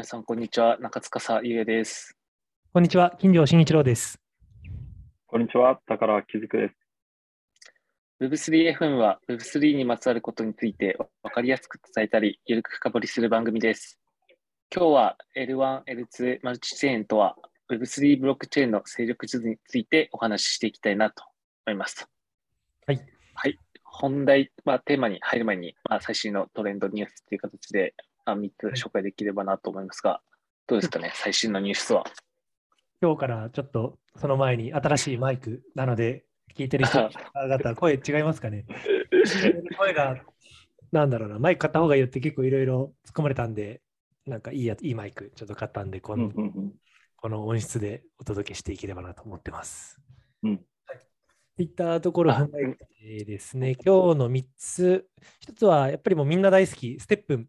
[0.00, 0.78] 皆さん、こんにちは。
[0.80, 2.16] 中塚優也です。
[2.72, 3.14] こんにちは。
[3.18, 4.18] 金城慎一郎です。
[5.26, 5.78] こんにちは。
[5.86, 8.50] 宝木くです。
[8.50, 14.00] Web3FM は Web3 にまつわることについて分かりやすく伝えたり、ゆるく深掘りする番組です。
[14.74, 17.36] 今日は L1、L2 マルチチェーンとは
[17.70, 21.24] Web3 ブロックチェーンの勢力図についてお話ししていきたいなと
[21.66, 22.08] 思います。
[22.86, 23.04] はい。
[23.34, 23.58] はい。
[23.84, 27.92] 本題、まあ、テーマに入る前に、まあ、最新のトレンドニュースという形で
[28.36, 30.20] 3つ紹介できればなと思いますが、
[30.66, 32.04] どうですかね、最新のニュースは？
[33.02, 36.24] 今日からちょっとその前に新しいマイクなので、
[36.56, 38.66] 聞いてる人方、声違いますかね？
[39.78, 40.22] 声が、
[40.92, 43.80] なんだろうな、マイク買った方がいいよって結構いろいろ突っ込まれたんで、
[44.26, 46.30] なんかいいやいいマイクちょっと買ったんで、この,、
[47.16, 50.00] この音質でお届けしていければなと思ってます。
[50.42, 50.64] うん。
[51.58, 51.64] い。
[51.64, 52.34] ったところ
[53.00, 55.06] ですね、今日の3つ、
[55.46, 57.46] 1つはやっぱりもうみんな大好き、ステップ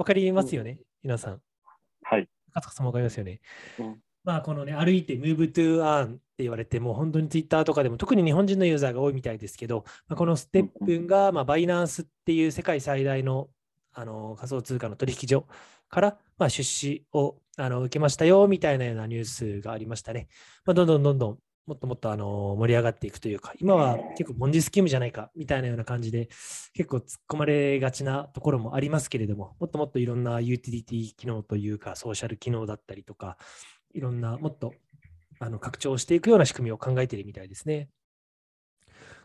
[0.00, 1.42] わかりますよね、皆さん。
[2.02, 2.26] はい。
[2.54, 3.42] かつかさんわかりますよね。
[3.78, 13.50] うん、まあ、このね、歩いて Move to Earn って言われて、もう本当に Twitter とかでも、特に日本人のユーザーが多いみたいですけど、まあ、このステップが、まあ、バイナンスっていう世界最大の
[13.92, 15.46] あの仮想通貨の取引所
[15.90, 20.28] から、まあ、出資をあの受けましたよみたいなようなニュースがありましたね。
[20.64, 21.38] まあ、どんどんどんどん
[21.70, 26.28] もっともっとあの盛り上がっていくというか、今は結構モンジスキームじゃないかみたいなような感じで、
[26.74, 33.36] 結構突っ込まれがちなところもありますけれども、もっともっといろんなユーティリティ機能というか、ソーシャル機能だったりとか、
[33.94, 34.74] いろんなもっと
[35.38, 37.88] あの拡張していくような仕組みを考えているみたいですね。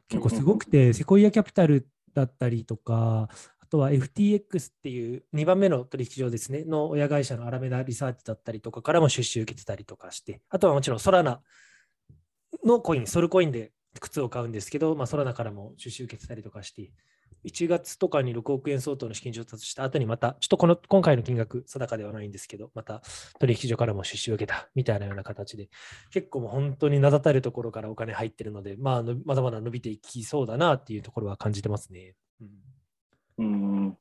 [0.08, 3.28] 結構すごくて、セコイアキャピタルだったりとか、
[3.60, 11.42] あとは FTX っていう2番目の取引所ですね、の親会社のアラメダリサーチだったりとかからも出資を受けてたりとかして、あとはもちろんソラナ
[12.66, 16.92] のコイン、ソルコインで靴を買うんですけど、まあ、ソラナからも出資受けてたりとかして、
[17.46, 23.02] 1月とかに6億円相当の資金調達した後にまた、ちょっとこの今回の金額、定かではないんですけど、また
[23.40, 25.70] 取引所からも出資を受けたみたいなような形で、
[26.12, 32.16] 結構もう本当に名だたるところからお金入ってるので、まあ、まだまだ伸びていきそうだなっていうところは感じてますね。
[33.38, 33.44] うん。
[33.44, 33.98] うん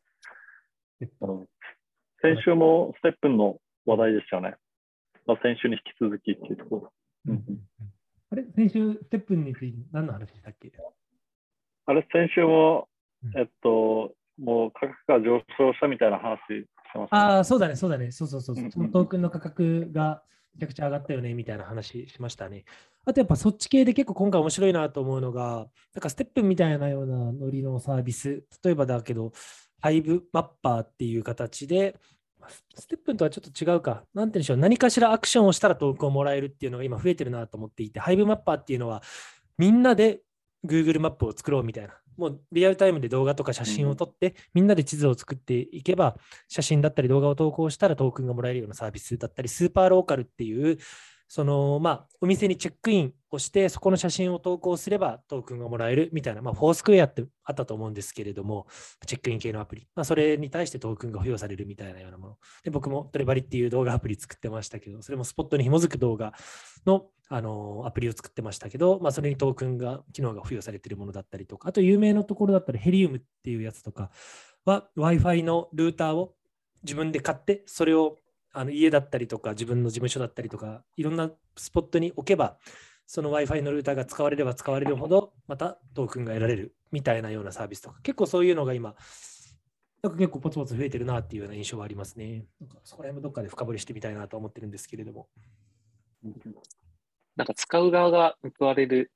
[2.22, 4.54] 先週もステップンの話題でしたよね。
[5.26, 6.92] まあ、先週に引き続きっていうところ。
[7.26, 7.44] うん
[8.34, 10.72] あれ先週、ステップについて何の話したっけ？
[11.86, 12.88] あれ、先週も、
[13.36, 14.12] えっと、
[14.42, 18.10] もう価格が上昇したみたいな話してます、ね、ああ、そうだね、そうだね。
[18.10, 18.56] そうそうそう。
[18.72, 20.24] そのトークンの価格が
[20.54, 22.64] めちゃくちゃ上がったよね、みたいな話しましたね。
[23.04, 29.30] あとやっぱそっち系で結構今回面白いなと思うのが、なんかステップみたいなようなノリのサービス、例えばだけど、
[29.80, 32.00] ハイブマッパーっていう形で、
[32.74, 34.04] ステップとはちょっと違うか。
[34.14, 34.56] なんて言うんでしょう。
[34.56, 39.02] 何かしらアクションをしたらトークンをもらえるっていうのが今増えてるなと思っていて、ハイブマッパーっていうのは、
[39.58, 40.20] みんなで
[40.64, 41.94] Google マップを作ろうみたいな。
[42.16, 46.16] もうリアルタイムで動画とか写真を撮って、うん、みんなで地図を作っていけば、
[46.48, 50.78] 写真だったり動画を投稿したらトークンがもらえるようなサービスだったり、スーパーローカルっていう
[51.28, 58.66] そのまあ、お店にチェックインをして、そこの写真を投稿すればトークンがもらえるみたいな、まあ、フォースクエアってあったと思うんですけれども、
[59.06, 62.36] チェックイン系のアプリ、まあ、それに対してトークンが付与されるみたいなようなもの。
[62.62, 66.34] で、僕もトレバリっていう動画アプリ作ってましたけど、それもスポットに紐づく動画
[66.86, 74.10] のあのアプリを作ってましたけど、まあ、それにトークンが、機能が付与されているものだったりとか、あと有名なところだったらヘリウムっていうやつとか
[74.66, 76.34] は Wi-Fi のルーターを
[76.82, 78.18] 自分で買って、それを
[78.54, 82.58] あの家だったりとか、自分の事務所だったりとか、いろんなスポットに置けば、
[83.06, 88.94] その Wi-Fi のルーターが使われれば使われるほど、またトークンが得られるみたいなようなサービスとか、結構そういうのが今、
[90.02, 92.46] なんか結構ポツポツ増えてるなっていうような印象はありますね。
[92.60, 95.28] なんかそこら辺もどっかで深掘りしてみたいなと思ってるんですけれども。
[97.36, 99.10] なんか使う側が報われる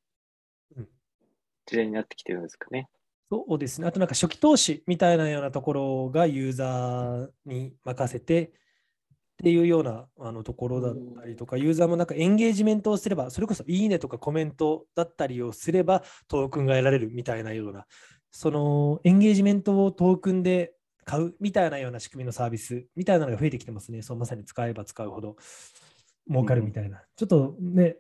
[1.67, 2.89] 時代になってきてるんですかね。
[3.31, 3.87] そうですね。
[3.87, 8.53] あとなんか初期投資みたいなようなところがユーザーに任せて、
[9.39, 17.87] っていうようなあのところだったりとか、ユーザーもなんかエンゲージメントをすれば、それこそいいねとかコメントだったりをすれば、トークンが得られるみたいなような、
[18.33, 20.73] そのエンゲージメントをトークンで
[21.05, 24.03] 買うみたいなような仕組みのサービスみたいなのが増えてきてますね。
[24.03, 25.37] そうまさに使えば使うほど
[26.29, 26.99] 儲かるみたいな。
[26.99, 27.97] うん、ちょっとね、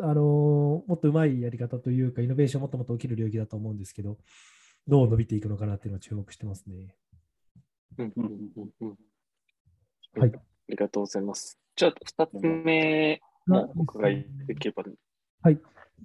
[0.00, 4.16] あのー、もっとうまいやり方というか、イノベーションもっともっと起きる領域だと思うんですけど、
[4.88, 6.96] どう伸びていくのかなっていうのを注目してますね。
[10.16, 10.32] はい。
[10.68, 11.58] ありがとうございます。
[11.76, 14.84] じゃあ、2つ目もお伺いできれば、
[15.42, 15.60] はい。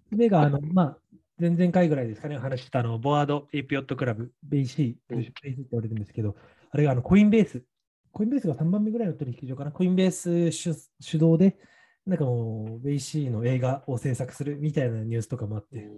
[0.09, 0.97] 目が、あの、まあ、
[1.39, 6.35] 前々回ぐらいですかね、話したあの、 Bored Ape Yacht Club、BAYC、BAYC って言われるんですけど、
[6.71, 7.63] あれがあのコインベース、
[8.11, 11.57] コインベースが3番目ぐらいの取引所かな、コインベース主主導で、
[12.05, 15.89] なんかもう、 BAYC の映画を制作するみたいなニュースとかもあって、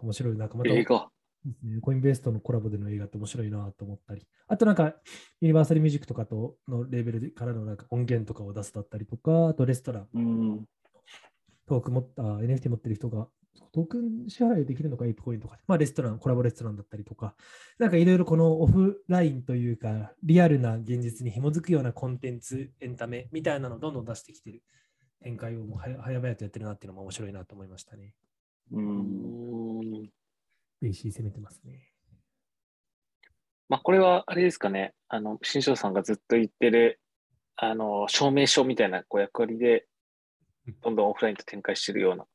[0.00, 1.08] 面白い、なんかまた、映画
[1.44, 4.94] ですね、コインベースとのコラボでの映画って面白いなと思ったり、あとなんか、
[5.40, 10.64] ユニバーサルミュージックとかとのレーベルからのなんか音源とかを出すだったりとか、あとレストラン、うん。
[11.66, 13.28] トーク持った NFT 持ってる人が、
[13.72, 17.34] トークン支配できるのか、エイプコインとかで、まあレストラン、コラボレストランだったりとか、
[17.78, 24.62] なんかいろいろこのオフラインというか、リアルな現実に紐づくようなコンテンツ、エンタメみたいなのをどんどん出してきてる
[25.22, 28.14] 展開をもう早々とやってるなっていうのも面白いなと思いましたね。
[28.72, 30.10] うん。
[30.82, 31.88] うんベイ攻めてますね。
[33.68, 37.00] まあ、これはあれですかね、あの、新庄さんがずっと言ってる、
[37.56, 39.86] あの、証明書みたいなこう役割で、
[40.82, 42.26] どんどんオフラインと展開してるような。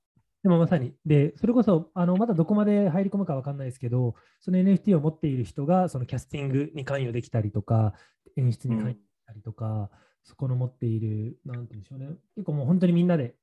[0.43, 7.93] でもまさに、で、それこそ、あのまだどこまで入り込むかわかんないですけど、その NFT を持っている人が、そのキャスティングに関与できたりとか、
[8.35, 9.91] 演出に関与できたりとか、
[10.23, 13.35] そこの持っている、なんて言うんでしょうね、結構もう本当にみんなで、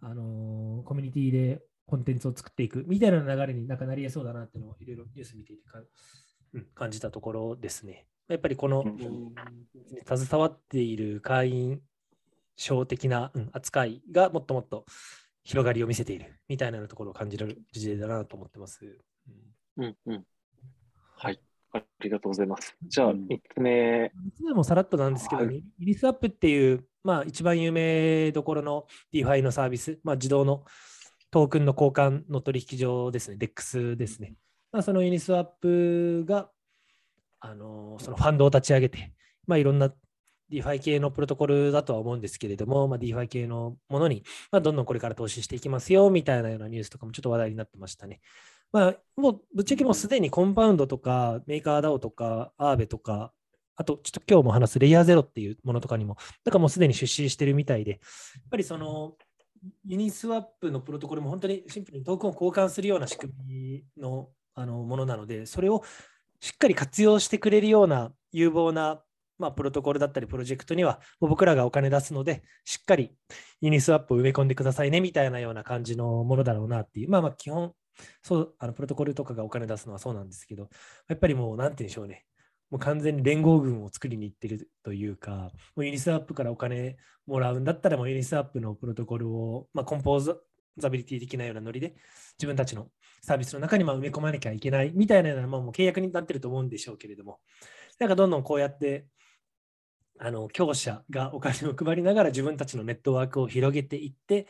[0.00, 5.78] あのーコミュニティでコンテンツを作っていくみたいな流れになんかなりえそうだなっていうのをいろいろニュース見ていてか、
[6.54, 8.06] うん、感じたところですね。
[8.28, 9.34] やっぱりこの、うんうん
[10.04, 11.80] 携わっている会員
[12.56, 14.84] 賞的な、うん扱いがもっともっと
[15.44, 18.98] 広がりを見せているみたいなところを感じる事例だなと思ってます。
[19.76, 20.24] うんうんうん。
[21.16, 21.40] はい。
[21.72, 22.76] ありがとうございます。
[22.82, 24.06] じゃあ、うん3つ目。
[24.06, 30.64] 3つ目もさらっとなんですけど、はいリリスアップっていう、まあ、一番有名どころの DeFi のサービス、まあ、自動の
[31.36, 34.36] トークンの交換の取引所ですね、DEX ですね。
[34.72, 36.48] まあ、そのユニスワップが、
[37.40, 39.12] あのそのファンドを立ち上げて、
[39.46, 39.92] まあ、いろんな
[40.50, 48.22] DeFi 系のプロトコルだとは思うんですけれども、まあ、DeFi 系のものに、まあ、どんどんこれから投資していきますよみたいなようなニュースとかもちょっと話題になってましたね。
[48.72, 53.34] まあ、もうぶっちゃけもうすでにコンパウンドとかメーカー DAO とかアーベとか、
[53.76, 58.00] あとちょっと今日も話すレイヤーゼロっていうものとかにも、だからもうすでに出資してるみたいで、やっ
[58.50, 59.12] ぱりその
[59.84, 65.82] ユニスワップのプロトコルも本当にシンプルにトークンを交換するような仕組みのあのものなので、それを
[66.40, 69.02] しっかり活用してくれるような有望な、
[69.38, 73.14] まあ、プロトコルだったりプロジェクトには、もう僕らがお金出すので、しっかり
[73.60, 77.72] ユニスワップを埋め込んでくださいねみたいなような感じのものだろうなっていう、まあまあ基本、
[78.22, 80.68] そうあのプロトコルとかがお金出すのはそうなんですけど、
[81.08, 82.24] やっぱりもう、なんて言うんでしょうね。
[82.70, 86.96] もう完全に連合軍を作りに行ってるというか、もうユニスワップからお金
[87.26, 90.36] もらうんだったら、もうユニスワップのプロトコルを、まあ、コンポー
[90.76, 91.94] ザビリティ的なようなノリで、
[92.38, 92.88] 自分たちの
[93.22, 97.40] サービスの中にま埋め込まなきゃいけないみたいなような、まあ、もう契約になってると思うんでしょうけれども、
[97.98, 99.06] なんかどんどんこうやって、
[100.18, 104.46] あの強者がお金を配りながら自分たちのネットワークを広げていって、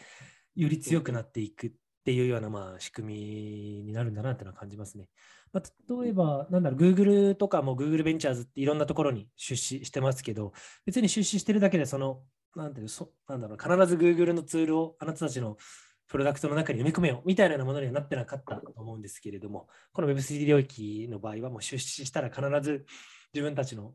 [0.54, 1.72] より強くなっていくっ
[2.04, 5.08] ていうようなまあ仕組みになるんだなっていうのは感じますね。
[5.52, 10.52] まあ、例えば、なんだろう、Google とかも Google ベンチャーズっていろんなところに出資してますけど、
[10.84, 12.22] 別に出資してるだけで、その、
[12.54, 15.56] なんていうそなんだろう、必ず Google のツールをあなたたちの
[16.08, 22.86] プロダクトの中に埋め込めよみたいなものにはなってなかったと思うんですけれども、この Web3 領域の場合はもう出資したら必ず
[23.34, 23.94] 自分たちの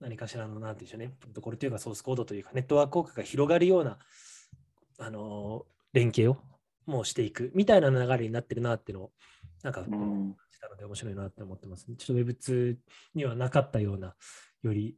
[0.00, 3.98] 何かしらの、なんていうんでしょうね、プロトコルというかソースコードというか、ネットワーク効果が広がるような、
[5.00, 6.36] あの連携を
[6.86, 9.12] もうしていくみたいな流れになってるなっていうのを、
[9.62, 9.84] なんか、
[10.58, 11.96] うんしたので面白いなって思ってます、ね。
[11.96, 12.76] ちょっと Web2
[13.14, 14.14] にはなかったような、
[14.62, 14.96] より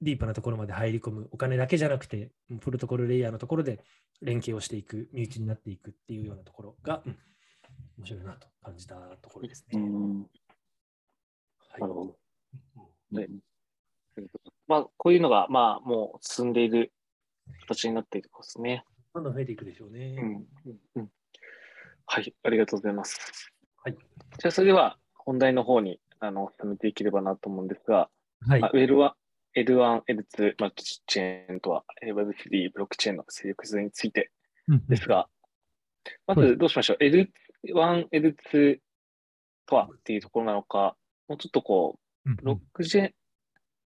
[0.00, 2.30] ディープなところまで入り込む、お金だけじゃなくて、
[2.60, 3.82] プロトコルレイヤーのところで
[4.22, 7.18] 連携をしていく、身内になっていくっていうようなところが、うん
[7.96, 9.80] 面白いなと感じたところですね。
[9.80, 10.26] うんは
[11.78, 12.16] いなるほど。
[13.12, 13.28] うんね
[14.66, 16.92] まあ、こういうのが、まあ、もう進んでいる
[17.66, 18.84] 形になっているところですね。
[19.12, 20.16] どんどん増えていくでしょうね。
[20.18, 21.08] うんうんうん
[22.06, 23.53] はい、ありがとうございます。
[24.34, 24.40] はい。
[24.40, 28.08] じゃあ、それでは本題の方にあの進めていければなと思うんですが、
[28.46, 29.12] はいまあ、L1、
[29.56, 34.30] L1、L2 マルチチェーンとはえー Web3 ブロックチェーンの勢力図について
[34.68, 35.28] うんですが、
[36.26, 37.28] まずどうしましょう？L1、
[38.12, 38.78] L2
[39.66, 40.96] とはっていうところなのか、
[41.28, 43.12] もうちょっとこうんう、ブロックチェーン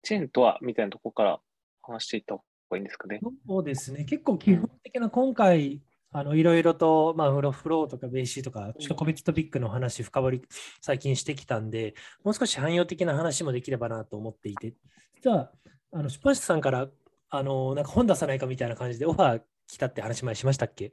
[0.03, 1.41] チェーンとはみたいなところから
[1.83, 3.21] 話していった方がいいんですかね？
[3.47, 10.43] そうですね、結構基本的な今回、あのいろいろと、まあ、フロフローとかベーシーとか、ちょっと個別トピックの話、深掘り
[10.81, 14.75] 最近してきたんで、もう少し汎用的な話もできればなと思っていて、
[15.17, 15.53] 実は
[15.93, 16.89] あの出版社さんから
[17.31, 20.93] あのなんか本出さないかみたいな感じでオファー来たって話前しましたっけ？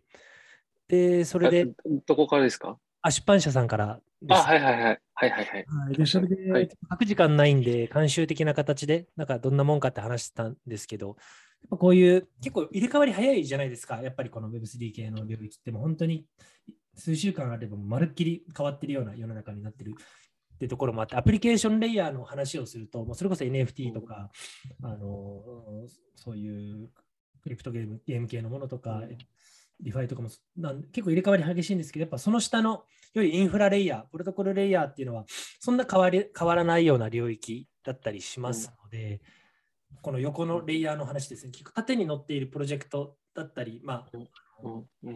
[0.87, 2.77] で、それで、あどこからですか？
[3.01, 4.37] あ出版社さっからです。
[4.37, 4.99] あ、はいはいはい。
[5.13, 5.65] はいはいはい。
[5.65, 6.69] はい、でそれで、はい。
[6.91, 11.15] 書く時間ないんで、慣習的な形で、なんかどんなもんかって話してたんですけど、
[11.69, 16.25] ぱこういう、結構入れ替わり早いじゃないですか、やっぱりこの Web3 系の領域って、もう本当に
[16.95, 19.95] 数週間あれば、まるっきり変わってるような世の中になってる
[20.55, 24.31] ってところもあって、アプリケーションレイヤーの話をすると、もうそれこそ NFT とか、
[24.81, 25.41] あの
[26.15, 26.89] そういう
[27.41, 29.03] クリプトゲームゲーム系のものとか、
[29.81, 35.25] リファイとかもなん結構入れ替わり激しいんですけど、やっぱその下のよりインフラレイヤー、プロトコルレイヤーっていうのは、
[35.59, 39.19] そんな変わり変わらないような領域だったりしますので、うん、
[40.01, 44.17] この横のレイヤーの話ですね、結構縦に乗っているプロジェクトだったり、まあ、
[44.63, 45.15] うんうん、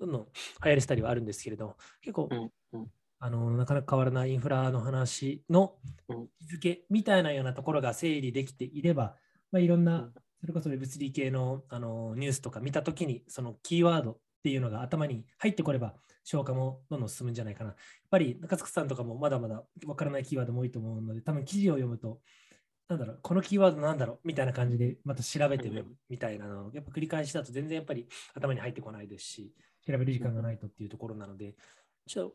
[0.00, 0.26] どんどん
[0.64, 2.28] 流行りしたりはあるんですけれど、結構、
[3.18, 5.74] あのなかなか変わらないインフラの話の
[6.40, 9.14] 日付みたいなようなところが整理できていれば、
[9.52, 10.10] まあ、いろんな
[10.42, 17.70] それこそ Web3 系のあのニュースとか見たときに、そのキーワードっていうのが頭に入ってこれば、消化もどんどん進むんじゃないかな。
[17.70, 17.78] やっ
[18.10, 22.18] ぱり中塚さんとかもまだまだわからないキーワードも多いと思うので、多分記事を読むと、
[22.88, 29.54] なんだろう、このキーワードなんだろうみたいな感じで、また調べてみるみたいなのを、やっぱ繰り返しだと全然やっぱり頭に入ってこないですし、
[29.86, 31.54] 調べる時間がないとっていうところなので、
[32.06, 32.30] ちょっ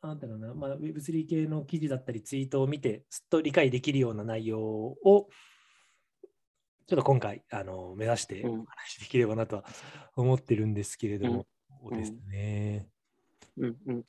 [0.00, 5.28] と、なんだろうな、まあ、Web3 系の記事だったりツイートを見て、すっと理解できるような内容を、
[6.86, 9.64] ちょっと今回あの目指してお話できればなとは
[10.16, 11.46] 思ってるんですけれども、
[11.82, 12.88] うん、そうですね。
[13.58, 13.76] うん。
[13.86, 14.02] うん、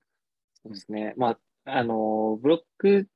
[0.64, 1.14] そうですね。
[1.18, 1.32] ま
[1.66, 3.10] あ、あの、ブロック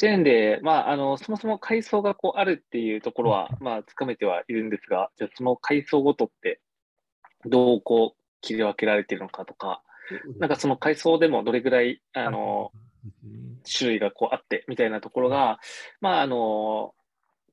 [0.00, 6.62] チェーンで、まあ、あの、そもそも階層がこうあるっていうところは、まあ、つかめてはいるんですが、じゃあその階層ごとって、
[7.44, 9.82] どうこう切り分けられているのかとか、
[10.38, 12.72] なんかその階層でもどれぐらい、あの、
[13.70, 15.60] 種類がこうあってみたいなところが、
[16.00, 16.94] まあ、あの、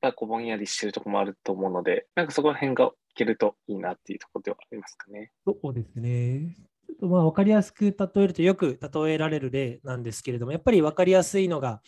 [0.00, 5.32] ぱこうぼんやりしてるところもあると思うので、なんかそこら辺がいけるといいなっていうところではありますかね。
[5.44, 6.56] そうですね。
[6.86, 11.82] ちょっとまあ分かりやすく例えるとよく例えられる例なんですけれども、やっぱり分かりやすいのが、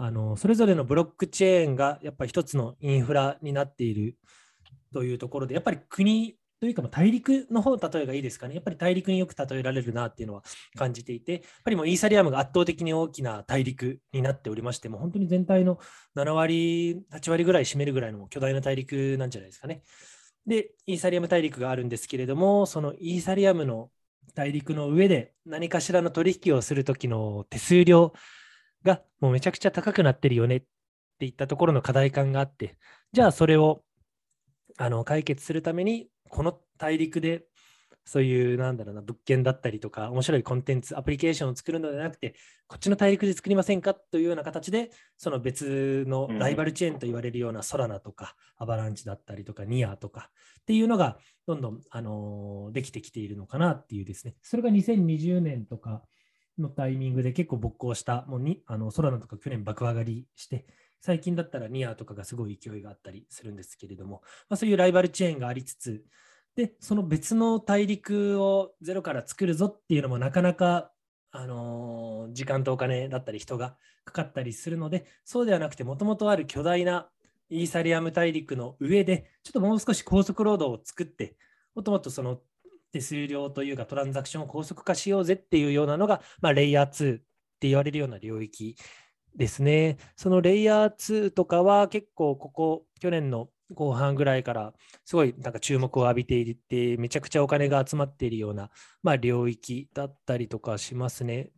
[0.00, 4.16] あのそれぞれのブロックチェーンがやっぱり一つのインフラになっている
[4.94, 8.54] というところで、やっぱり国というか、大陸の方の例えがいいですかね。
[8.54, 10.42] やっぱり大陸によく例えられるなっていうのは
[10.76, 15.78] 感じていて、やっぱりもうイーサリアムが圧倒的に大きな大陸になっておりまして、もう本当に全体の
[16.14, 19.82] 7割、8割ぐらい占めるぐらいの巨大な大陸なんじゃないですかね。
[20.46, 23.90] で、イーサリアム大陸があるんですけれども、そのイーサリアムの
[24.34, 28.12] 大陸の上で何かしらの取引をするときの手数料
[28.84, 30.62] がもうめちゃくちゃ高くなってるよねっ
[31.18, 32.76] ていったところの課題感があって、
[33.12, 33.82] じゃあそれを
[34.76, 37.44] あの解決するためにこの大陸で
[38.08, 42.34] そういうなんだろうな物件だったりとか面白いコンテンツアプリケーションを作るのではなくて
[42.66, 50.30] こっちの大陸で作りませんかというような形でその別のライバルチェーンと言われるようなソラナとかアバランチだったりとかニアとか
[50.60, 54.36] っていうのがどんどん、あのー、できてきているのかなっていうですね。
[54.42, 56.02] それが2020年とか
[56.60, 58.24] のタイミングで結構勃興した。
[58.28, 60.66] もうにあのソラナとか去年爆上がりして
[61.00, 66.04] 最近だったらニアとかがすごい勢いがあったりするんですけれども、まあ、そういうライバルチェーンがありつつ、
[66.56, 70.90] で、その別の大陸をゼロから作るぞっていうのもなかなか、
[71.30, 77.08] あのー、時間とお金だったり人がかかったりするので、そうではなくて、もともとある巨大な
[77.48, 81.36] イーサリアム大陸の上で、ちょっともう少し高速ロードを作って、
[81.76, 82.40] もっともとその
[82.92, 87.18] 手数料というかトランザクションを高速化しようぜっていうようなのが、まあ、レイヤー2っ
[87.60, 88.76] て言われるような領域
[89.36, 89.98] ですね。
[90.16, 94.72] そのレイヤー2とかは結構ここ去年の後半ぐらいから
[95.04, 98.70] すごいなんか注目を浴びていてめちゃくちゃお金が集まっているような、
[99.02, 101.50] まあ、領域だったりとかしますね。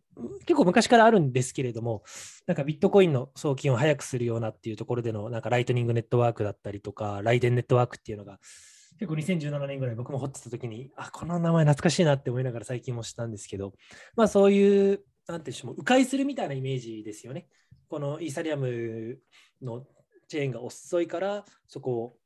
[0.46, 2.02] 結構昔からあるんですけれども、
[2.46, 8.38] なんかビットコインの送金を早くするようなっていうところでのなんかライトニングネットワークだったりとか、ライデンネットワークっていうのが
[9.00, 13.72] 結構2017年ぐらい僕も掘ってた時に、あ、この名前懐かしいなって思いながら最近もしたんですけど、
[14.14, 17.48] まあそういう、なんていうんでしょう、迂回するみたいなイメージですよね。
[17.88, 19.18] このイーサリアム
[19.62, 19.86] の
[20.28, 22.16] チェーンが遅いから、そこを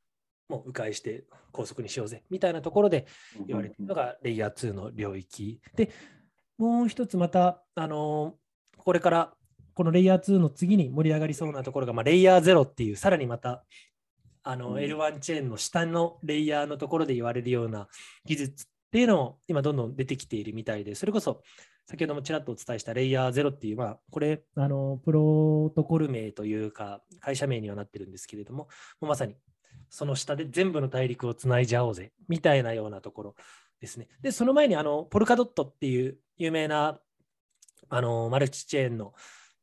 [0.48, 3.06] もう迂回して高速にしようぜみたいなところで
[3.46, 5.60] 言われているのがレイヤー2の領域。
[5.76, 5.90] で、
[6.58, 8.34] もう一つまた、あの
[8.78, 9.32] これから
[9.74, 13.64] このレイヤー2の次に盛り上がりそうなところが、まあ、レイヤー0っていう、さらにまた
[14.44, 17.88] あの L1 チェーンの下のレイヤーのところで言われるような
[18.26, 21.42] 技術っていうのも今どんどん出てきているみたいで、それこそ
[21.86, 28.68] 先ほどもちらっとお伝えしたレイヤー0っていう、まあ、これ、あの、プロトコル名というか、会社名にはなってるんですけれども、
[29.00, 29.36] もうまさに
[29.90, 33.34] その下で全部の大陸をつないじゃおうぜ、みたいなようなところ
[33.80, 34.08] ですね。
[34.22, 36.98] で、その前に、あの、ポルカドットっていう有名な、
[37.90, 39.12] あの、マルチチェーンの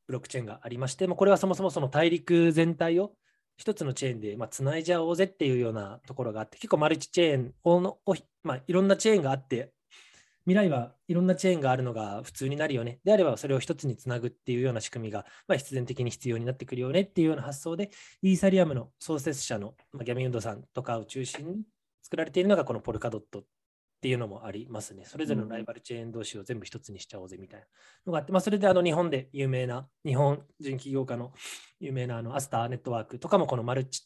[0.06, 3.14] ブロックチェーンがありまして、まあ、これはそもそもその大陸全体を
[3.62, 8.00] 一つのチェーンで、まあ、つないじゃおうぜっていうようなところがあって、結構マルチチェーンを
[8.44, 9.72] まあ、いろんなチェーンがあって、
[10.46, 13.00] 未来はいろんなチェーンがあるのが普通になるよね。
[13.04, 17.92] であればそれを一つにつなぐっていうような仕組みが、まあ、必然的に必要になってくるよねっていうような発想で、
[18.24, 21.64] イーサリアムの創設者の、ま、ギャミウンドさんとかを中心に
[22.02, 23.44] 作られているのがこのポルカドットっ
[24.02, 25.06] ていうのもありますね。
[25.06, 27.66] それぞれのライバルチェーン同士を全部一つにしちゃおうぜみたいな
[28.08, 31.32] のがあって、まあ、それであの日本で有名な、日本人起業家の
[31.80, 34.02] 有名なあのアスターネットワークとかもこのマルチ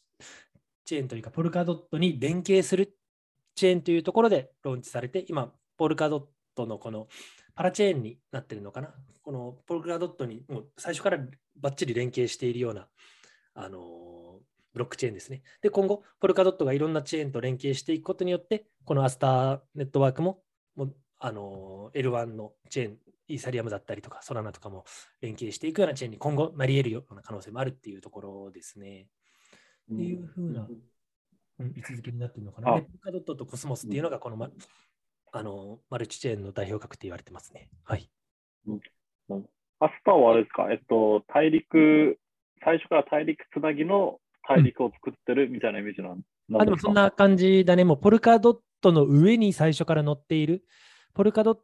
[0.84, 2.96] チェーンというかポルカドットに連携する
[3.54, 6.24] チェーンというところでローンチされて、今、ポルカドッ
[6.54, 7.08] トのこの
[7.54, 8.94] パラチェーンになってるのかな。
[9.22, 11.18] このポルカドットにもう最初から
[11.56, 12.86] バッチリ連携しているような、
[13.54, 14.25] あの
[14.76, 15.40] ブロックチェーンですね。
[15.62, 20.42] で、今後、ポルカドットがいろんなチェーンと連携していくことによって、このアスターネットワークも
[20.74, 24.84] もあの L1 のチェーン、イーサリアムだったりとか、ソラナとかも
[25.22, 29.06] 連携していくようなチェーンに今後なり得るような可能性もあるっていうところですね。
[29.90, 30.68] っていうふうな、
[31.58, 32.72] うん、位置づけになってるのかな。
[32.72, 34.50] ポルカドットとコスモスっていうのが、この、ま、
[35.32, 37.70] あのマルチチェーンの代表格って言われてますね。
[37.82, 38.10] はい。
[38.66, 38.80] うん
[39.78, 42.18] アスターはあれですか、えっと、大陸、
[42.64, 46.12] 最初から大陸つなぎの大陸を作ってるみたいなイメージなん、
[46.50, 47.84] うん、あでもそんな感じだね。
[47.84, 50.64] もうポルカドットの上に最初から乗っている、
[51.14, 51.58] ポルカドッ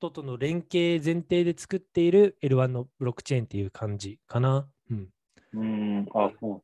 [0.00, 4.68] トとの連携前提で作っている L1 のブロックチェーンっていう感じかな。
[4.90, 5.08] うん。
[5.52, 6.62] うんあそう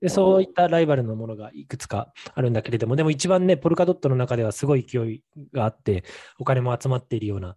[0.00, 5.22] でそういったライバルのものがいくつかあるんだけれども、でも一番ね、ポルカドットの中ではすごい勢い
[5.52, 6.04] があって、
[6.38, 7.56] お金も集まっているような、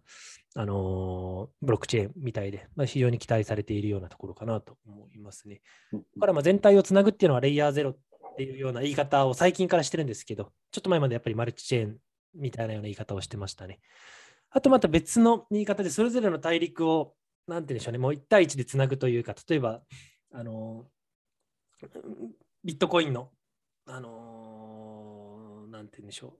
[0.56, 5.60] あのー、ブロックチェーンみたいで、まあ、非常に期待されているようなところかなと思いますね。
[5.92, 7.98] だからまあ全体をつなぐっていうのはレイヤーゼロっ
[8.36, 11.96] ていうような言い方を最近からしてるんですけど、ちょっと前までやっぱりマルチチェーン
[12.34, 13.80] みたいなような言い方をしてましたね。
[14.50, 17.14] あとまた別の言い方で、それぞれの大陸を、
[17.46, 19.82] なんて言うんでしょうね、もう1対1でつなぐというか、例えば、
[20.32, 21.00] あのー
[22.62, 23.30] ビットコインの、
[23.86, 26.36] あのー、なんて言うんでしょ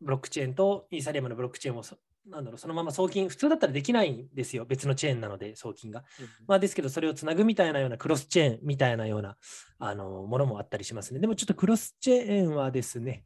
[0.00, 1.82] う、ブロックチェーンとイーサリアムのブロックチェーンを
[2.26, 6.04] なんだろうそのまま送金、普通だったらできないんですよ、別のチェーンなので、送金が。
[6.20, 9.36] うん、まあ、ですけど、それをつなぐみたいなようなクロスチェーンみたいなような
[9.78, 11.20] あのものもあったりしますね。
[11.20, 13.24] でもちょっとクロスチェーンはですね、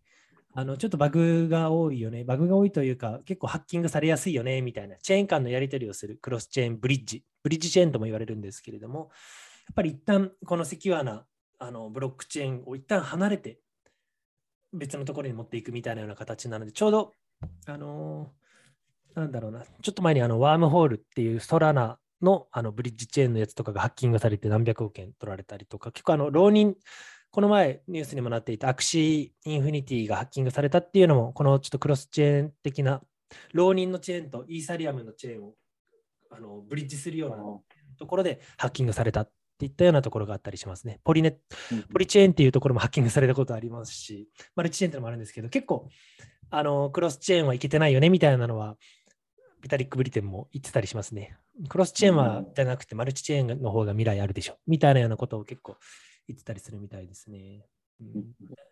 [0.52, 2.24] あのちょっとバグが多いよね。
[2.24, 4.96] バグが多いというか、結構ハッキングされやすいよね、みたいな。
[4.96, 9.10] チェーン間のやり取りをするクロスチェーンブリッジ、ブリッジチェーンとも言われるんですけれども、
[9.70, 11.24] っぱり一旦このセキュアな
[11.58, 13.60] あのブロックチェーンを一旦離れて
[14.72, 17.12] 別のところに持っていくみたいなような形なので、ちょうど、
[17.66, 18.28] あのー、
[19.14, 26.74] なんだろうな、ちょっと前にあのワームホールっていうソラナのあのブリッジチェーンのやつとかがハッキングされて何百億円取られたりとか、結構あの Ronin、
[27.30, 33.02] この前ニュースにもなっていたアクシーインフィニティがハッキングされたっていうのも、このちょっとクロスチェーン的な
[33.52, 35.54] Ronin のチェーンとイーサリアムのチェーンを
[36.30, 37.36] あのブリッジするような
[37.98, 41.00] ところでハッキングされたっていったようなところがあったりしますね。
[41.04, 41.38] ポリネ
[41.92, 45.88] ポリチェーンっていうところもハッキングされたことありますし、マルチチェーンっていうのもあるんですけど、結構、
[46.50, 48.76] あの、クロスチェーンはいけてないよねみたいなのは、
[49.60, 51.36] ビタリック・ブリテンも言ってたりしますね。
[51.68, 55.76] クロスチェーンはじゃなくて、マルチチェーンの方が未来あるでしょみたいなようなことを結構
[56.26, 57.66] 言ってたりするみたいですね。
[58.00, 58.24] うん、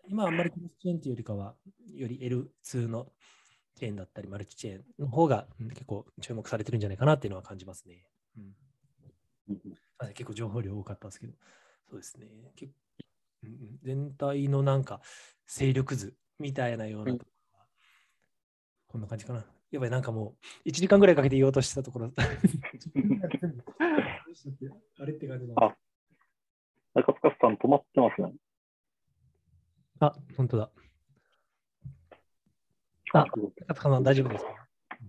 [0.07, 1.55] 今はあんまりクロスチェーンっていうよりかは、
[1.93, 3.11] より L2 の
[3.75, 8.05] チェーンだったり、マルチチェーンの方が結構注目されてるんじゃないかなっていうのは感じますね。
[8.37, 8.53] うん
[10.13, 11.33] 結構情報量多かったんですけど、
[11.89, 12.27] そうですね。
[12.55, 12.71] 結
[13.83, 15.01] 全体のなんか
[15.47, 17.65] 勢力図みたいなようなところは、
[18.87, 19.45] こんな感じかな。
[19.71, 22.11] やばい、なんかもう1時間ぐらいかけて言おうとしたところ。
[22.17, 22.23] あ
[25.05, 25.53] れって感じだ。
[25.57, 25.75] あ、
[26.95, 28.33] 中塚さん止まってますね。
[29.99, 30.71] あ、本当だ。
[33.13, 34.51] あ、中塚さん大丈夫ですか？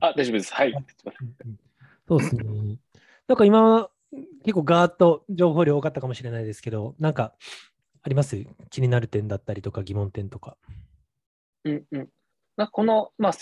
[0.00, 0.52] あ、大丈夫です。
[0.52, 0.74] はい。
[2.06, 2.78] そうですね。
[3.28, 3.88] なんか今、
[4.44, 7.34] 結構ガーッと情報量多かったかもしれないですけど、なんか
[8.02, 8.44] あります？
[8.70, 10.56] 気になる点だったりとか疑問点とか。
[11.64, 12.08] うんうん。
[12.56, 13.32] まあ、この、まあ、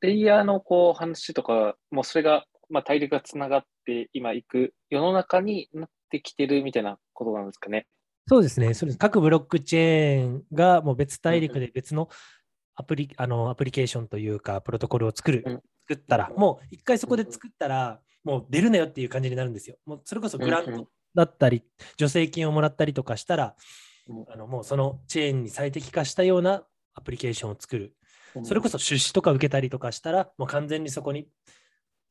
[0.00, 7.86] レイヤーのこう話とか、もうそれが、まあ、大陸がつながって今行く世の中になってきてるみたいなことなんですかね。
[8.28, 8.74] そうですね。
[8.74, 12.08] それ各ブロックチェーンがもう別大陸で別の
[12.76, 19.76] アプリ,、あのアプリケーションというか、プロトコルを作る、うん、作ったら、もう一回そこで作ったら、もう出るなよっていう感じになるんですよ。
[19.84, 21.62] もうそれこそグラントだったり、
[21.98, 23.56] 助成金をもらったりとかしたら、
[24.28, 26.64] あのもうそのチェーンに最適化したような
[26.94, 27.94] アプリケーションを作る。
[28.42, 31.28] それこそ出資とか受けたりとかしたら、もう完全にそこに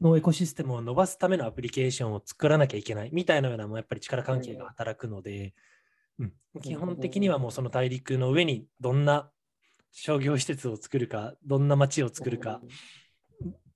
[0.02, 5.54] のエコシステムを伸ばすためのアプリケーションを作らなきゃいけないみたいなようなもやっぱり力関係が働くので、
[6.20, 9.30] うん、基本的にはもうその大陸の上にどんな
[9.92, 12.62] 商業施設を作るか、どんな街を作るか、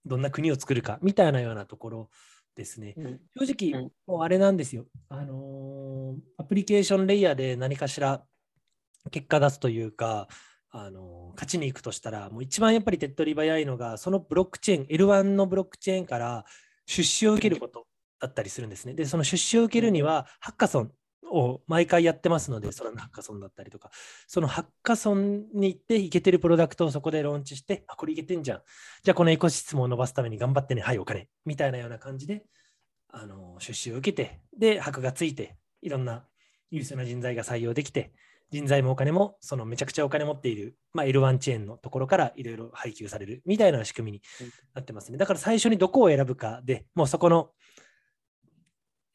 [0.06, 2.10] どんな国を作るかみたいなようなところ
[2.56, 2.94] ですね。
[2.98, 4.86] うん、正直、もうあれなんですよ。
[5.10, 8.24] あのー、アプリケーションレイヤーで何かしら
[9.12, 10.28] 結果出すというか、
[10.76, 16.46] あのー、勝ちに行くとしたら、もう一番やっぱり手っ取り早いのが、そのブロックチェーン、L1 のブロックチェーンから
[16.88, 17.86] 出資を受けること
[18.20, 18.96] だったりするんですね。
[18.96, 20.92] で、その出資を受けるには、ハッカソン
[21.32, 23.92] を毎回やってますので、ソラのハッカソンだったりとか、
[24.26, 28.62] そのハッカソンに行っていけてるプロダクトをそこでローンチして、あ、これいけてんじゃん。
[29.04, 31.30] じゃあこのエコシステムを伸ばすために頑張ってね、はい、お金。
[31.46, 32.46] みたいなような感じで、
[33.10, 36.26] あの出資を受けて、で、箔がついて、いろんな
[36.72, 38.12] 優秀な人材が採用できて、
[38.54, 44.22] 人材もお金も、そのめちゃくちゃお金持っている、まあ、L1 チェーンのところからいろいろ配給されるみたいな仕組みに
[44.76, 45.18] なってますね。
[45.18, 47.50] だから最初にどこを選ぶかでもうそこの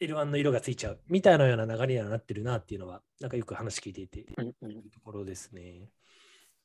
[0.03, 5.88] L1 の色がついちゃうみたいなような流れにはなってるなっていうのは、なんかよく話聞いていて、うんうんいうところですね。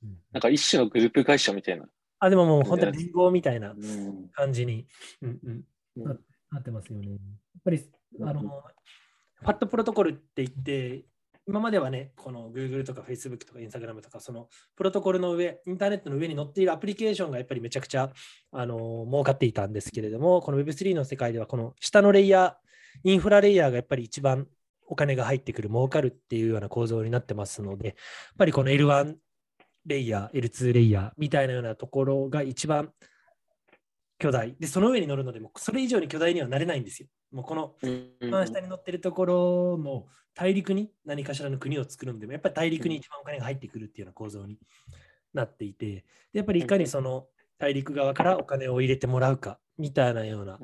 [0.02, 1.86] うんなんか一種のグループ会社みたいな。
[2.18, 4.88] あ、でももう本当に連合みたいなうん感じに、
[5.22, 5.66] うんうん、
[5.98, 6.16] うんな
[6.50, 7.10] なってますよね。
[7.10, 7.18] やっ
[7.64, 11.06] ぱり、うんあの、ファットプロトコルって言って、
[11.46, 18.12] 今まではね、この Google とか Facebook とか Instagram とか、そのプロトコルの上、インターネットの上に載っているアプリケーションがやっぱりめちゃくちゃ、
[18.52, 24.48] あの、儲かっていたんですけれども、この Web3 の世界では、この下のレイヤー、インフラレイヤーがやっぱり一番
[24.88, 27.96] お金が入ってくる、儲かるっていうような構造になってますので、やっ
[28.38, 29.16] ぱりこの L1
[29.86, 32.94] レイヤー、L2 レイヤーみたいなようなところが一番
[34.18, 34.56] 巨大。
[34.58, 37.10] で、その上に乗るのでも、それ以上に巨大にはなれないんですよ。
[37.34, 44.58] もうこのうん一番下に乗ってるところも大陸に何かしらの国を作るのでもやっぱり大陸に一番お金が入ってくるっていうような構造に
[45.34, 50.60] なっていてでやっぱりいかにその大陸側からお金を入れてもらうかみたいなような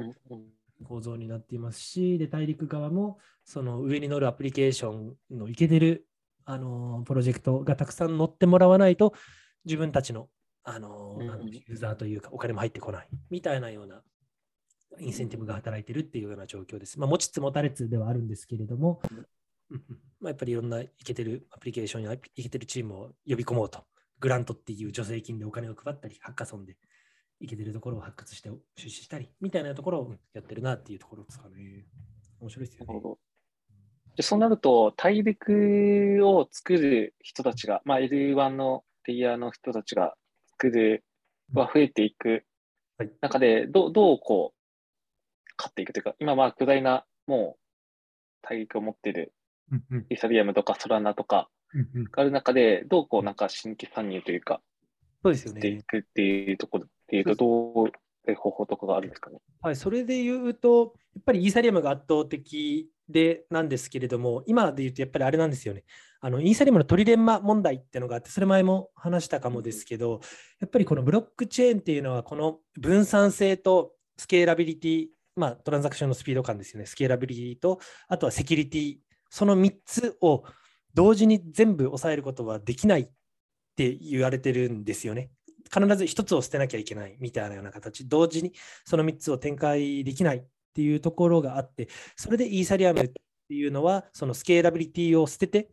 [0.83, 6.05] 構造になっていますしで大陸側もその上に乗るアプリケーションのいけてる
[6.45, 9.13] あのプロジェクトがたくさん乗ってもらわないと
[9.65, 10.29] 自分たちの
[10.63, 14.01] あのユーザーというかお金も入ってこないみたいなような
[14.99, 16.99] インセンティブが働いてるっていうような状況です。
[16.99, 19.01] まあ、持ちつ持たれつではあるんですけれども、
[20.19, 23.83] まあ、やっぱりいろんないけてるアプリケーションやいけてるチームを呼び込もうと、
[24.19, 26.77] グラントっていう助成金でお金を配ったり、ハッカソンで
[27.39, 31.85] いけてるところを発掘して出資したりみたいなところをうんやってるなっていうところですかね。
[32.41, 33.01] 面白いですよね。
[34.15, 40.15] でそうなると、大陸を作る人たちが、まあ、L1 のレイヤーの人たちが
[40.51, 41.05] 作る
[41.53, 42.43] は増えていく
[42.97, 44.58] はい中で、どうどうこう、
[45.59, 47.59] 勝っていくというか、今、まあ、巨大な、もう、
[48.41, 49.33] 大陸を持っている
[50.09, 51.49] イーサリアムとかソラナとか
[52.11, 54.61] がある中で、どうこう、なんか新規参入というか、
[55.21, 55.83] そうですよしていね。
[55.85, 57.91] くっていうところっていうと、どうい
[58.33, 59.39] う方法とかがあるんですかね？
[59.61, 65.83] はい、それで言うと、やっぱりイーサリアムが圧倒的でなんですけれども、今で言うとやっぱりあれなんですよね。
[66.21, 70.21] あのイーサリアムのトリレンマ問題っていうのがあって、それ前も話したかもですけど、
[70.61, 75.07] やっぱりこのブロックチェーンっていうのは、この分散性とスケーラビリティ、
[75.39, 78.97] まあ、トランザクションのスピード感ですよね、スケーラビリティと、あとはセキュリティ、
[79.29, 80.43] その3つを
[80.93, 83.09] 同時に全部抑えることはできないっ
[83.75, 85.31] て言われてるんですよね。
[85.73, 88.53] 必ず1つを捨てなきゃいけないみたいなような形、同時に
[88.85, 95.69] その3つを展開できないっていうところがあって、それでイーサリアムっていうのは、そのスケーラビリティを捨てて、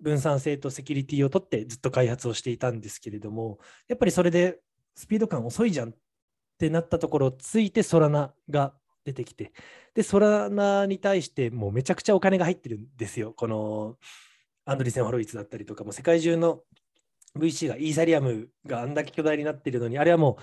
[0.00, 4.60] 分散性とセキュリティを取ってずっと開発をしていたんですけれども、やっぱりそれで
[4.94, 5.92] スピード感遅いじゃんっ
[6.56, 8.72] ってなったところをついてソラナが
[9.04, 9.52] 出てきて、
[9.94, 13.32] で、ソラナに対してもうめちゃくちゃお金が入ってるんですよ。
[13.32, 13.96] この
[14.64, 16.62] アンドリセン・ホロイツだったりとか、も世界中の
[17.36, 20.42] VC がイーサリアムがあんだけ巨大になってるのに、あれはもう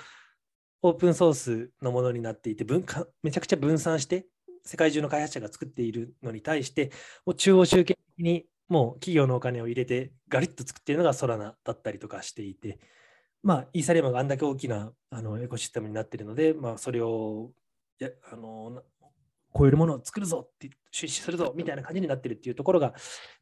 [0.83, 2.85] オープンソースのものになっていて分
[3.23, 4.27] めちゃくちゃ分散して
[4.65, 6.91] 世界中の開発者が作っているのに対して
[7.25, 12.79] もう中央集権的にもう企業のお金を入れてガリッと作っているのがソラナだったりとかしていて
[13.43, 17.51] まあイーサリアムがあんだけ大きなあのエコシステムになっているのでまあそれを
[17.99, 18.81] やあのな
[19.51, 22.95] こういうものを作るぞって出資するぞみたいな感じになってるっていうところがやっ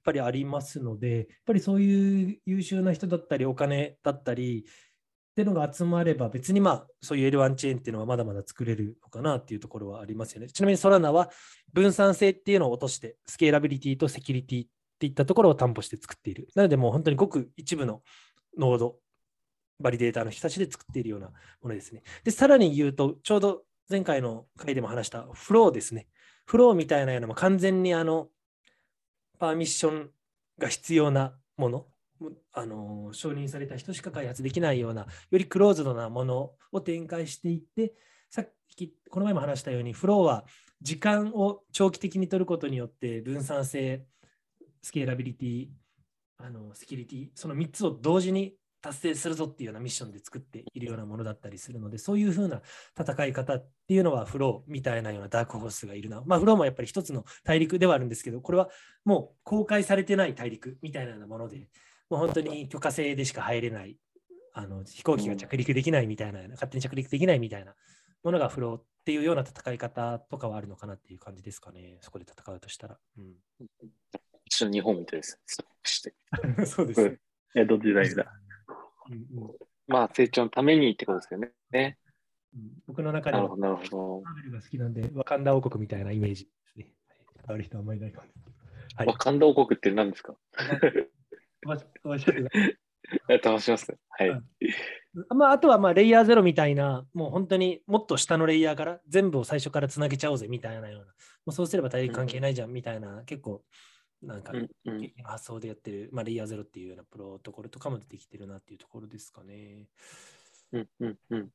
[0.03, 10.49] ぱりありますのでやっぱりそういう優秀な人だったりお金だったりっていうのが集まれば別にまあそういう L1 チェーンっていうのはまだまだ作れるのかなっていうところはありますよね。
[10.49, 11.29] ちなみにソラナは
[11.71, 16.49] 分散性っていうのを落としてスケーラビリティとセキュリティっていったところを担保して作っている。
[16.53, 18.01] なのでもう本当にごく一部の
[18.57, 18.97] ノード、
[19.81, 21.27] バリデーターの人たちで作っているような
[21.61, 22.03] ものですね。
[22.23, 26.07] で、さらに言うと、ちょうど前回の回でも話したフローですね。
[26.45, 28.29] フローみたいなようなも完全にあの
[29.39, 30.09] パーミッション
[30.57, 31.85] が必要なもの、
[32.53, 37.93] あの承認された人しか開発できないような、よりクローズドなものを展開していって、
[38.29, 40.45] さっき、この前も話したように、フローは
[40.81, 44.05] 時間を長期的に取ることによって分散性、
[44.81, 45.67] スケーラビリティ、
[46.37, 52.61] あのセキュリティ、その3つを同時に達成するぞっていうようなミッションで作っているようなものだったりするので、そういうふうな
[52.99, 56.23] 戦い方っていうのはフローみたいなようなダークホースがいるな。
[56.25, 58.69] まあ、フローもやっぱり一つの大陸ではあるんですけど、これは
[59.05, 61.69] もう公開されてない大陸みたいなもので、
[62.09, 63.97] もう本当に許可制でしか入れない、
[64.53, 67.75] あの飛行機が着陸できないみたいな、勝手に着陸できないみたいな
[68.23, 72.97] ものがフローっていうような戦い方とかはあるのかなっていう感じですかね、そこで戦うとしたら。
[73.17, 73.35] うん、
[74.45, 75.39] 一緒に日本みたいです。
[76.65, 77.19] そうですね。
[77.55, 78.31] 江戸時代だ。
[79.11, 79.51] うんうん
[79.87, 81.51] まあ、成長のためにってことですよね。
[81.71, 81.97] ね
[82.55, 84.21] うん僕の中ではなるほど。
[84.21, 86.91] マーベルが好きなんで、ワカンダ王国みたいなイメージですね。
[87.47, 88.27] はい、る人はあんまりいないかも。
[88.95, 90.35] はいワカンダ王国って何ですか？
[91.63, 92.49] 面白いな
[93.27, 93.97] やってほしいます。
[94.09, 94.29] はい。
[94.29, 94.43] うん
[95.37, 101.11] まあ、あとはまあレイヤーゼロみたいな、もう本当にもっと下のレイヤーから全部を最初からつなげちゃおうぜみたいなような、も
[101.47, 103.63] うそうすれば大陸関係ないじゃんみたいな、結構
[104.21, 109.87] なんかうんうん発想でやってる、まあ、レイヤーゼロっていうようなプロトコルとかも出てきてるなっていうところですかね。
[110.71, 111.49] うんうんうん。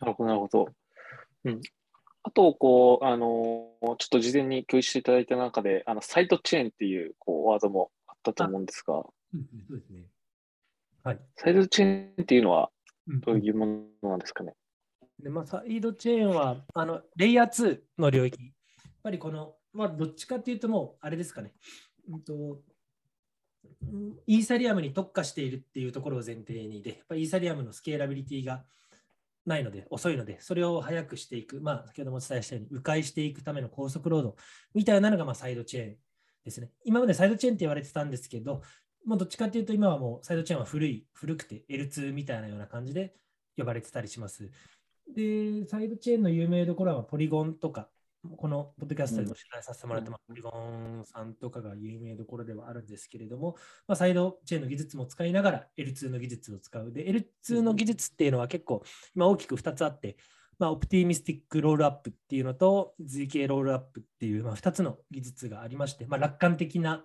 [0.00, 0.68] なるほど、なるほど。
[1.44, 1.60] うん。
[2.22, 9.12] あと、こう、あのーちょっと事前に共有していただいた中で、あの、サイドチェーンっていう、こう、ワードもあったと思うんですが、そ
[9.70, 10.04] うですね。
[11.02, 11.20] はい。
[11.36, 12.70] サイドチェーンっていうのは
[13.08, 13.66] うんどういうも
[14.02, 14.54] のなんですかね。
[15.18, 18.42] でまあ、サイドチェーンは、あの、レイヤー2の領域。
[18.42, 21.52] やっぱりこの、まあ、どっちかっていうともう、あれですかね。
[22.08, 22.62] うんと、
[24.26, 28.64] イーサリアムに特化しているっていうところを前提にで、やっぱイーサリアムのスケーラビリティが
[29.46, 34.36] ないので、遅いので、それを早くしていく、まあ、先ほどもお伝えしたように、迂回していくための高速ロード
[34.74, 35.96] みたいなのが、まあ、サイドチェーン
[36.44, 36.70] ですね。
[36.84, 38.62] 今までサイドチェーンって言われてたんですけど、
[39.04, 43.14] もうどっちかっていうと、今はもうサイドチェーンは古い、古くて L2 みたいなような感じで
[43.56, 44.50] 呼ばれてたりします。
[45.14, 47.90] で、サイドチェーンの有名どころはポリゴンとか、
[48.36, 53.56] このポッドキャストでも取材させてもらってまリゴンさんとかが有名どころではあるんですけれども、
[53.86, 56.92] まあ、サイドチェーンの技術も使いながら L2 の技術を使う。
[56.92, 58.82] で、L2 の技術っていうのは結構、
[59.14, 60.16] 今大きく2つあって、
[60.58, 67.04] まあ、オプティミスティックロールアップっていうのと ZK ロールアップっていう、まあ、2つの技術がありまして、まあ、楽観的な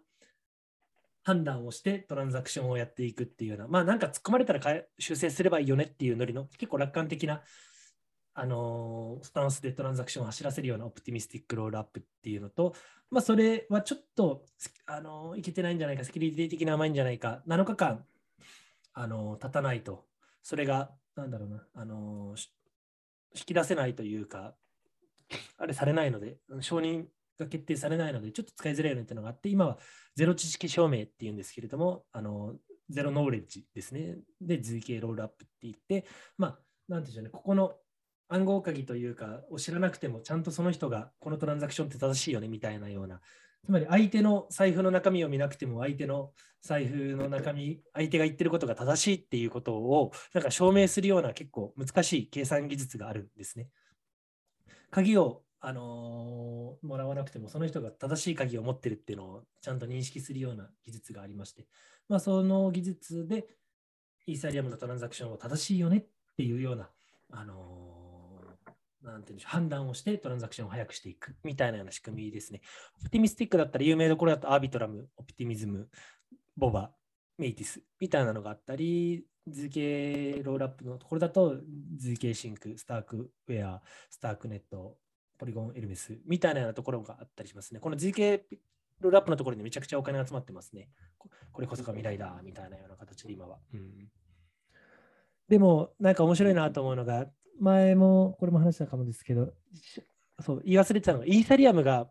[1.23, 4.59] 判断をしてトランザクションをやっていくっていうような、まあなんか突っ込まれたら
[4.97, 7.41] 修正すればいいよねっていうノリの結構楽観的な、
[8.41, 12.73] あのスタンスでトランザクションを走らせるようなオプティミスティックロールアップっていうのと、
[13.11, 14.45] まあそれはちょっと、
[14.85, 18.05] あのいけてないんじゃないか、セキュリティ的に甘いんじゃないか、7日間、
[18.93, 20.05] あの経たないと、
[20.41, 22.33] それが、なんだろうな、あの
[23.35, 24.53] 引き出せないというか、
[25.57, 29.79] あれされないので、承認が決定されないので、ちょっと使いづらいよねっていうのがあって、今は
[30.15, 32.55] ゼロ知識証明っていうんですけれども、あの
[32.89, 34.15] ゼロノーレッジですね。
[34.39, 36.05] で、ZK ロールアップって言って、
[36.37, 37.73] まあ、なんていうんでしょうね、ここの
[38.29, 43.21] 暗号鍵というか、を知らなくても、ちゃんとその人がこのトランザクションって正しいよねみたいなような、
[43.65, 53.67] つまり相手の財布の中身を見なくても、相手の財布の中身、相手が言ってることが正しいっていうことを、なんか証明するような結構難しい計算技術があるんですね。
[54.91, 61.67] 鍵をあのーもらわなくても、その人が正しい鍵を持ってるっていうのをちゃんと認識するような技術がありまして、
[62.07, 63.45] まあ、その技術で
[64.25, 66.05] イーサリアムのトランザクションを正しいよねっ
[66.37, 66.89] ていうような、
[67.31, 67.98] あの
[69.03, 72.61] なんていうんでしょう判断をしてトランザクションを早くしていくみたいなような仕組みですね。
[72.99, 75.89] オプティミスティックだったら有名どころだとアービトラム、オプティミズム、
[76.57, 76.91] ボバ、
[77.37, 81.55] メイティスみたいなのがあったり、図形ロールアップのところだと、
[81.95, 84.97] 図形シンク、スタークウェア、スタークネット、
[85.37, 87.79] ポリゴンエルメスみたいなようなところがあったりしますね。
[87.79, 88.43] この ZK
[88.99, 90.89] ロールアップのところにめちゃくちゃお金が集まってますね。
[91.17, 93.59] ここれこそが未来だみたいなような形で今は。
[93.73, 94.09] うん
[95.47, 97.25] でも、なんか面白いなと思うのが、
[97.59, 99.53] 前もこれも話したかもですけど、
[100.41, 102.09] そう言い忘れてたのが、イーサリアムが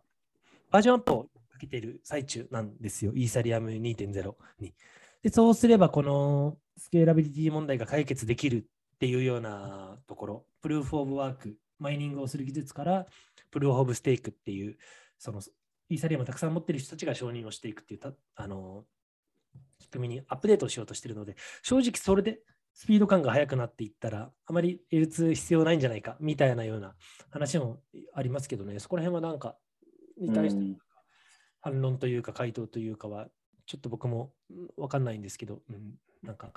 [0.71, 4.75] バージョンアップをかけている最中なんですよ、イーサリアム2.0に。
[5.23, 13.07] で、そうすれば、このスケーラビリティ問題が解決できるっていうようなところ、プルーフ・オブ・ワーク、マイニングをする技術から、
[13.51, 14.77] プルーフ・オブ・ステークっていう、
[15.19, 15.41] その
[15.89, 18.85] イーサリアムをたくさん持ってる人たちが承認をしていくっていうたあの
[19.81, 22.41] 仕組みにアップデートしようとしているので、正直それで
[22.79, 26.95] スピード感が速くなっていったら、あまり L2 必要ないんじゃないかみたいなような
[27.29, 27.81] 話も
[28.15, 29.57] ありますけどね、そこら辺はなんか、
[30.17, 30.79] に対してうん。
[31.61, 33.27] 反論というか回答というかは、
[33.67, 34.33] ちょっと僕も
[34.77, 36.53] 分かんないんですけど、うん、なんか、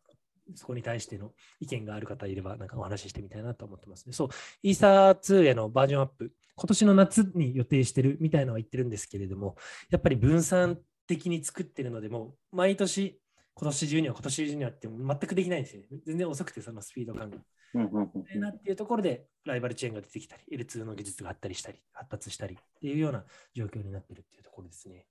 [0.54, 4.14] そこに対しての意見がある方いれば、なんかお話ししてみたいなと思ってますね。
[4.14, 4.30] そう、
[4.62, 9.56] イーサー2へのバージョンアップ、今年の夏に予定してるみたいなのは言ってるんですけれども、
[9.90, 13.20] やっぱり分散的に作ってるので、もう毎年、
[13.62, 15.88] 今年中には今年中にはって全くできないんですよね。
[16.04, 17.38] 全然遅くて、そのスピード感が。
[17.76, 25.06] うんうんうんなっていうところで、ライバルチェーンが出てきたり、L2 の技術があったりしたり、発達したりっていうような状況になっているっていうところですね。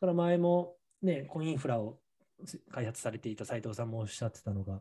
[0.00, 1.98] から前も、ね、コインインフラを
[2.70, 4.80] 開発されていた斉藤さんもおっしゃってたのが、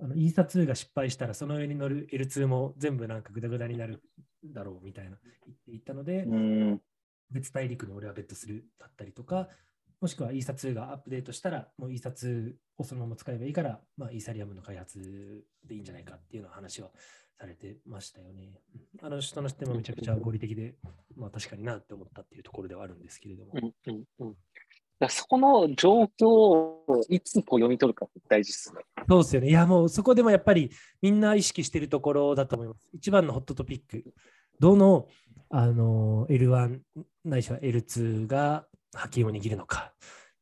[0.00, 4.02] あのイーサ2が失敗したら、その上に乗る L2 も全部なんかグダグダになる
[4.44, 6.82] だろうみたいな言っていたので、うん
[7.30, 9.48] 別大陸に俺はベットするだったりとか、
[10.02, 16.90] もしくはイーサ2がアップデートしたら、もうイーサ2をそのまま使えばいいから、まあ、イーサリアムの開発でいいんじゃないかっていうような話は
[17.38, 18.52] されてましたよね。
[18.74, 20.74] うんあの人の視点もめちゃくちゃ合理的で、
[21.16, 23.52] まあ確かになって思ったっていうところではあるんですけれども。
[23.54, 24.36] うんうんうん。
[25.08, 28.82] そこの状況をいつこう読み取るかって大事ですね。
[29.08, 29.50] そうですよね。
[29.50, 32.88] いや、もうそこでもやっぱりみんな意識してるところだと思います。
[32.92, 34.04] 一番のホットトピック。
[34.58, 35.06] どの
[35.48, 36.80] あの L1
[37.24, 39.92] ないしは L2 が覇権を握るのか。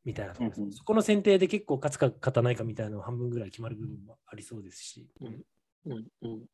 [0.03, 5.07] みたいなところです、うんうんそこの選定で結構勝つか勝たないかみたいなのが半分ぐらい決まる部分もありそうですし。
[5.21, 5.27] うん
[5.85, 6.45] うんうんで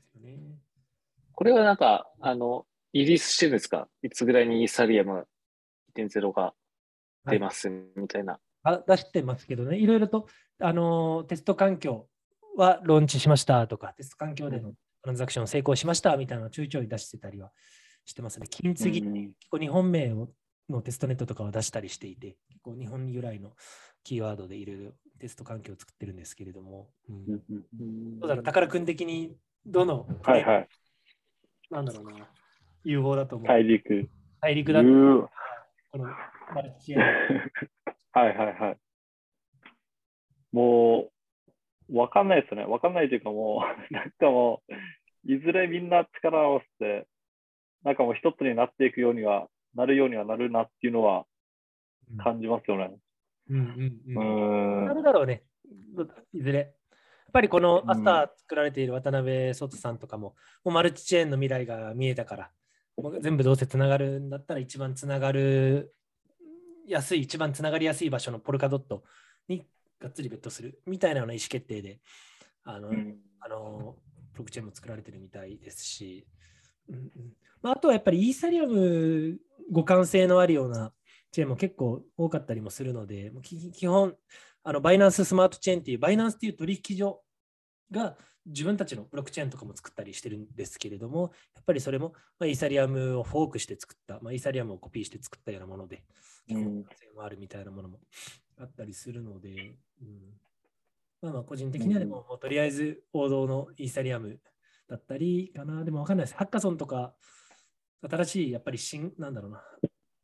[0.00, 0.38] すよね。
[1.32, 3.88] これはなんか、あの、リリースしてるんですか？
[4.02, 5.26] いつぐらいにイーサリアム
[5.96, 6.54] 2.0が
[7.26, 8.38] 出ますみたいな。
[8.62, 10.26] あ出してますけどね、いろいろと、
[10.60, 12.08] あのーテスト環境
[12.56, 17.52] はローンチしましたとか、テスト環境でのトランザクション成功しましたみたいなのをちょいちょい出してたりは
[18.04, 18.46] してますね。
[18.50, 20.30] 金継ぎ、うん結構日本名を
[20.70, 23.52] のテストネットとかは出したりしていて、結構日本由来の
[24.04, 27.26] キーワードでいろいろテスト環境を作ってるんですけれども、うん
[28.20, 30.68] どうだろう、宝くん的にどの、はいはい。
[31.70, 32.26] なんだろうな、
[32.84, 33.48] 有望だと思う。
[33.48, 34.08] 大陸。
[34.40, 35.26] 大陸だと、うー
[35.92, 36.04] この
[36.54, 36.94] マルチ
[38.12, 38.78] はいはいはい。
[40.52, 41.10] も
[41.88, 42.64] う、わかんないですね。
[42.64, 44.62] わかんないというかもう、 なんかも
[45.26, 47.08] う、いずれみんな力を合わせて、
[47.82, 51.24] なんかもう一つになっていくようには、なるようにはなるなっていうのは
[52.18, 52.96] 感じますよね。
[53.48, 54.86] うんうんううん。
[54.86, 55.44] なるだろうね、
[56.32, 56.58] いずれ。
[56.58, 56.68] やっ
[57.32, 62.50] ぱりこのうんアスター作られている渡辺聡さんとかも、もうマルチチェーンの未来が見えたから、
[62.96, 65.94] もう全部どうせつながるんだったら一番つながる
[66.86, 69.04] 安い、一番つながりやすい場所のポルカドット
[69.46, 69.64] に
[70.00, 72.00] がっつりベットするみたいなような意思決定で、
[72.64, 73.96] あの、うんあの
[74.32, 76.26] ブロックチェーンも作られてるみたいですし、
[76.88, 77.10] うんうん
[77.62, 80.92] まあ、あとはやっぱりイーサリアム互換性のあるような
[81.32, 84.14] チェーンも結構多かったりもするので、もうき基本、
[84.64, 87.22] あのバイナンススマートチェーンっていう、バイナンスっていう取引所
[87.90, 96.02] が自分たちのブロックチェーンとかも作ったりしてるんですけれども、やっぱりそれも、まあ、イーサリアムをフォークして作った、まあ、イーサリアムをコピーして作ったようなもので、
[96.48, 98.00] 基本うん性もあるみたいなものも
[98.58, 100.40] あったりするので、うん。
[101.22, 104.40] まあまあ個人的にはでも、もうとりあえず王道のイーサリアム
[104.88, 106.36] だったりかな、でもわかんないです。
[106.36, 107.14] ハッカソンとか、
[108.08, 109.62] 新しいやっぱり新、なんだろうな、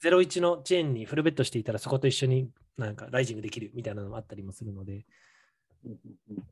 [0.03, 5.05] 01のチェーンにフルベットしていたら、そこと一緒になんかライジングできるみたいなのもあったりもするので、
[5.85, 5.93] うん
[6.31, 6.47] うん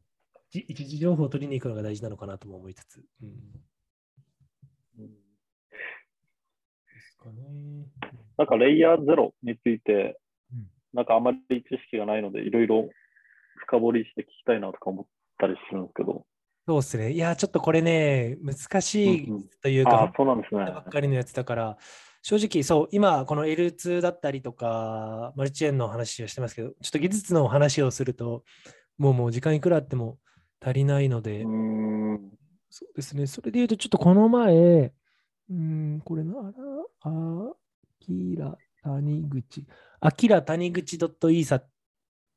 [0.55, 3.05] じ一時情報を取りに行くのが大事なのかなとも思いつつ。
[3.23, 3.29] うん、
[5.01, 5.15] うんで
[7.01, 7.89] すかね。
[8.37, 10.17] なんかレイヤーゼロについて
[10.53, 12.89] うん、なんかあまり知識がないので、いろいろ
[13.67, 15.07] 深掘りして聞きたいなとか思っ
[15.39, 16.25] たりするんですけど。
[16.67, 17.13] そうですね。
[17.13, 20.65] いや、ちょっとこれね、難しいうんうんというか、ああ、そうなんですね。
[20.65, 21.77] ばっかりのやつだから、
[22.23, 28.45] 正直、そう、今、この L2 だったりとか、マルチチェーンの話をしてますけど、ちょっと技術の話をすると、
[28.97, 30.19] もうもう時間いくらあっても
[30.65, 31.45] 足りないので。
[32.71, 34.93] そうですね、それで言うと、ちょっとこの前、
[35.51, 36.41] うん、これなら、
[37.03, 37.53] あ
[38.01, 39.67] きら谷口、
[40.01, 40.99] あきら谷口
[41.31, 41.63] .isa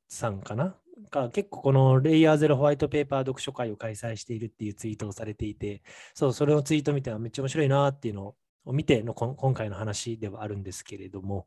[0.10, 0.76] さんかな
[1.12, 5.83] が結構このレイヤーゼロホワイトペーパー読書会を開催しているっていうツイートをされていて、
[6.13, 11.45] そう、それのツイート見てめっちゃ面白いなっていうのを見てのこん今回の話ではあるんですけれども、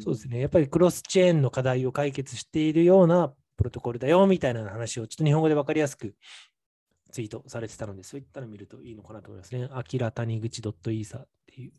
[0.00, 6.14] そうですね、やっぱりクロスチェーンの課題を解決しているようなプロトコルだよみたいな話をちょっと日本語で分かりやすく
[7.12, 9.68] ツイートされてたので、そういったのを見るといいのかなと思いますね。
[9.70, 11.72] あきら谷口 .isa っていう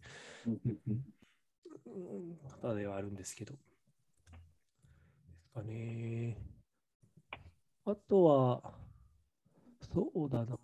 [2.61, 3.53] 方ではあるんですけど。
[3.53, 3.59] で
[5.43, 6.56] すかね。
[7.89, 8.73] あとは、
[9.93, 10.57] そうだな。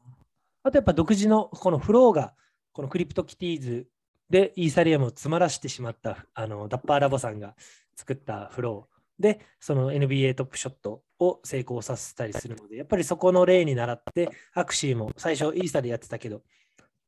[0.63, 2.33] あとやっぱ独自のこのフローが、
[2.73, 3.87] このクリプトキティーズ
[4.29, 7.55] でイーサリアムを詰まらしてしまったあのダッパーラボさんが
[7.95, 16.41] 作ったフローで、その NBA トップショットを成功させたりするので、やっぱりそこの例に倣って、アクシーも最初イーサでやってたけど、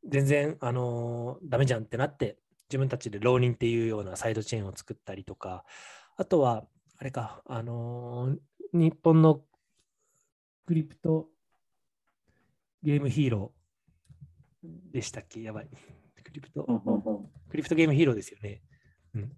[0.08, 2.38] 全然、あのダメじゃんってなって、
[2.70, 5.66] 自分たちで浪人っていうようなサイドチェーンを作ったりとか、
[6.16, 6.64] あとは、
[6.98, 8.38] あれか、あのー
[8.74, 9.42] 日本の
[10.66, 11.30] クリプト
[12.82, 15.42] ゲームヒーローでしたっけ？
[15.42, 15.70] やばい。
[16.24, 16.66] クリプト、
[17.50, 18.62] クリプトゲームヒーローですよね。
[19.14, 19.32] うん。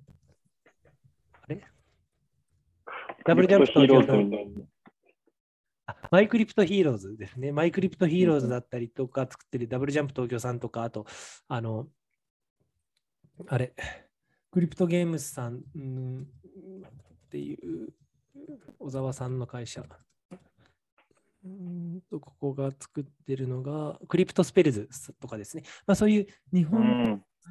[1.41, 1.63] あれ？
[3.25, 4.65] ダブルジャンプヒーロー
[6.11, 7.51] マイクリプトヒーローズですね。
[7.51, 11.05] マイクリプトヒーローズだったりとか作ってるダブルジャンプ東京さんとか、あと、
[11.49, 11.87] あの、
[13.47, 13.73] あれ、
[14.51, 17.89] クリプトゲームスさんうんっていう
[18.79, 19.83] 小沢さんの会社。
[21.47, 25.63] うーんとここが作ってるのが、クリプトスペルズとかですね。
[25.85, 27.03] まあ、そういう日本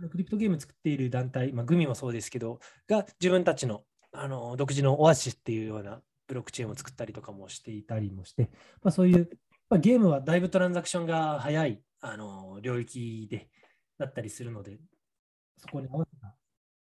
[0.03, 8.51] のクリプトゲーム作っている団体、まあ、グミもそうですけど、が自分たちのあの独自のオアシスっていうようなブロックチェーンを作ったりとかもしていたりもして、
[8.83, 9.29] まあ、そういう、
[9.68, 13.49] まあ、ゲームはだいぶトランザクションが早いあの領域で
[13.99, 14.79] だったりするので、
[15.59, 16.35] そこに合わせた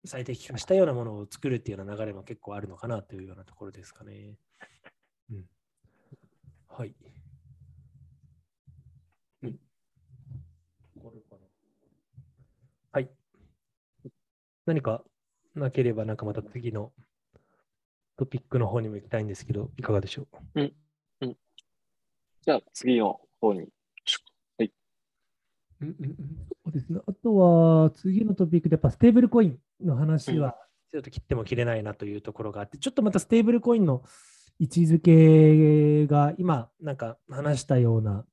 [0.04, 4.36] 最適化したようなものを作るっていうような流れも結構あるのかなというようなところですかね。
[5.30, 5.44] うん、
[6.76, 6.94] はい。
[9.42, 9.58] うん。
[12.92, 13.08] はい。
[14.66, 15.02] 何か
[15.54, 16.92] なければ、なんかまた次の
[18.18, 20.64] トピックの方にも行きたいんですけど、いかがでしょう？
[22.42, 23.68] じゃあ次の方に。
[24.58, 24.72] はい。
[25.80, 26.16] うんうんうん
[26.50, 27.00] そうですね。
[27.06, 30.54] あとは、次のトピックで、やっぱステーブルコインの話は、
[30.90, 34.02] ちょっと切っても切れないなというところがあって、ちょっとまたステーブルコインの
[34.58, 38.24] 位置づけが、今、なんか話したような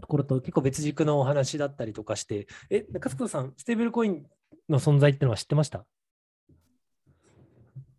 [0.00, 4.26] ところと結構別軸のお話だったりとかして、え、中塚さん、ステーブルコイン
[4.68, 5.86] の存在ってのは知ってました？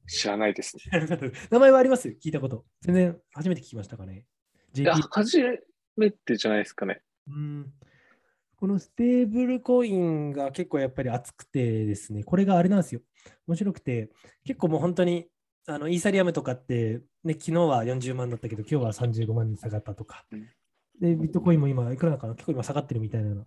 [0.07, 0.83] 知らないですね。
[1.49, 2.09] 名前はあります？
[2.09, 2.65] 聞いたこと。
[2.81, 4.27] 全然初めて聞きましたかね？
[4.75, 5.39] いや、JP 初
[5.97, 7.01] めてじゃないですかね。
[7.27, 7.73] うん
[8.57, 13.01] このステーブルコインが結構やっぱり熱くてですね、これがあれなんですよ。
[13.47, 14.11] 面白くて、
[14.45, 15.27] 結構もう本当に
[15.67, 20.25] あのイーサリアムとかって、ね、昨日は40万だったけど、今日は35万に下がったとか。
[20.31, 20.47] うん。
[21.01, 22.35] で、ビットコインも今、いくらなのかな？
[22.35, 23.43] 結構今下がってるみたいな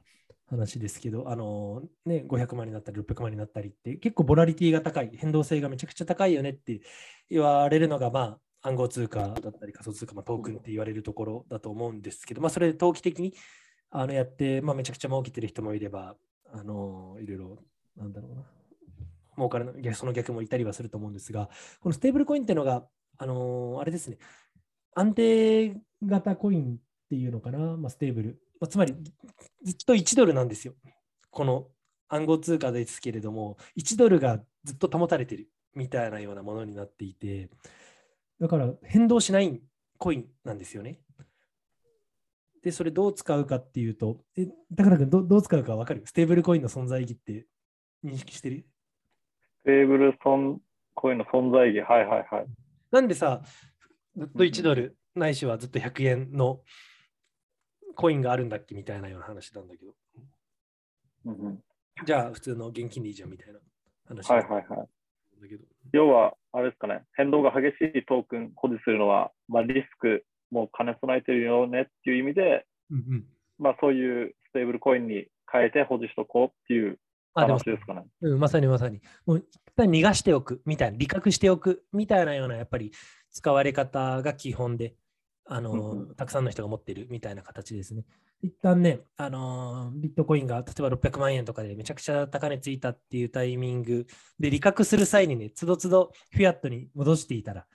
[0.51, 6.81] 話ですけど、あのね、500万になったり600万になったりって、結構ボラリティが高い、変動性がめちゃくちゃ高いよねって
[7.31, 13.35] 言われるのが、まあ、暗号通貨だったり仮想通貨、まあ、トークンって言われるところだと思うんですけど、まあ、それで投機的に
[13.91, 16.17] あのやって、まあ、めちゃくちゃ儲けてる人もいれば、
[16.53, 17.59] あのいろいろ、
[17.97, 18.43] なんだろうな、
[19.37, 21.49] 儲かるの逆その逆もいたりはすると思うんですが、
[21.81, 22.85] このステーブルコインっていうのが、
[23.19, 24.19] あのあれですね、
[24.95, 26.79] 安定型コインっ
[27.11, 28.95] ていうのかな、まあ、ステーブル、まあ、つまり
[29.65, 30.75] ずっと1ドルなんですよ。
[31.31, 31.69] この
[32.09, 35.49] 暗号通貨ですけれども、1ドルがずっと保たれてる。
[35.75, 37.51] みたいなようなものになっていて、
[38.41, 39.61] だから変動しない
[39.97, 40.99] コインなんですよね。
[42.65, 46.03] で、それどう使うかっていうと、え、高田君ど、どう使うか分かる？
[46.05, 47.47] ステーブルコインの存在意義って
[48.03, 48.67] 認識してる？
[49.61, 50.19] ステーブル
[50.95, 52.47] コインの存在意義、はいはいはい。
[52.91, 53.43] なんでさ、
[54.17, 56.61] ずっと1ドル、ないしはずっと100円の
[57.95, 59.93] コインがあるんだっけみたいなような話なんだけど、
[61.27, 61.63] うんうん
[62.05, 63.59] じゃあ普通の現金でいいじゃんみたいな
[64.07, 64.69] 話はいはいはい。
[64.69, 65.65] なんだけど。
[65.93, 73.25] 要は、あれですかね、変動が激しいトークン保持するのは、まあ、リスクも兼ね備えてるよねっていう意味で、うんうん
[73.59, 76.99] まあ、そういうステーブルコインに変えて保持しとこうっていう
[77.35, 78.05] 話ですかね。
[78.23, 79.01] うん、まさにまさに。
[79.27, 79.45] もう
[79.79, 82.91] 一旦逃がしておくみたいな、利確しておくみたいなようなやっぱり
[83.31, 84.95] 使われ方が基本で、
[85.47, 88.05] あのたくさんの人が持ってるみたいな形ですね。
[88.43, 94.07] 一旦ね、あのービットコインが例えば600万円とかでめちゃくちゃ高値ついたっていうタイミング
[94.41, 97.67] で利確する際にね、つどつどフィアットに戻していたら、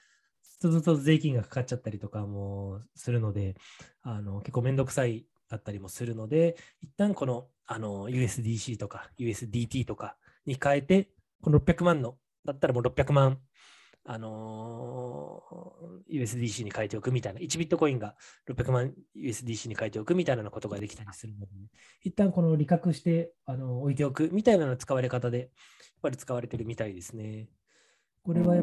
[0.60, 3.56] つどつど税金がかかっちゃったりとかもするので、
[4.02, 11.10] あの結構めんどくさいだったりもするので、一旦このあの USDC とか USDT とかに変えて、
[11.44, 12.16] この600万の、
[12.46, 13.38] だったらもう600万、
[14.06, 15.64] あのー
[16.10, 18.16] USDC に変えておくみたいな、1ビットコインが
[18.50, 21.52] 600万 USDC に変えておくみたいなことができたりするので、
[22.02, 25.50] 一旦この利確してあの置いておくみたいなの使われ方で、やっ
[26.02, 27.50] ぱり使われてるみたいですね。
[28.24, 28.56] これは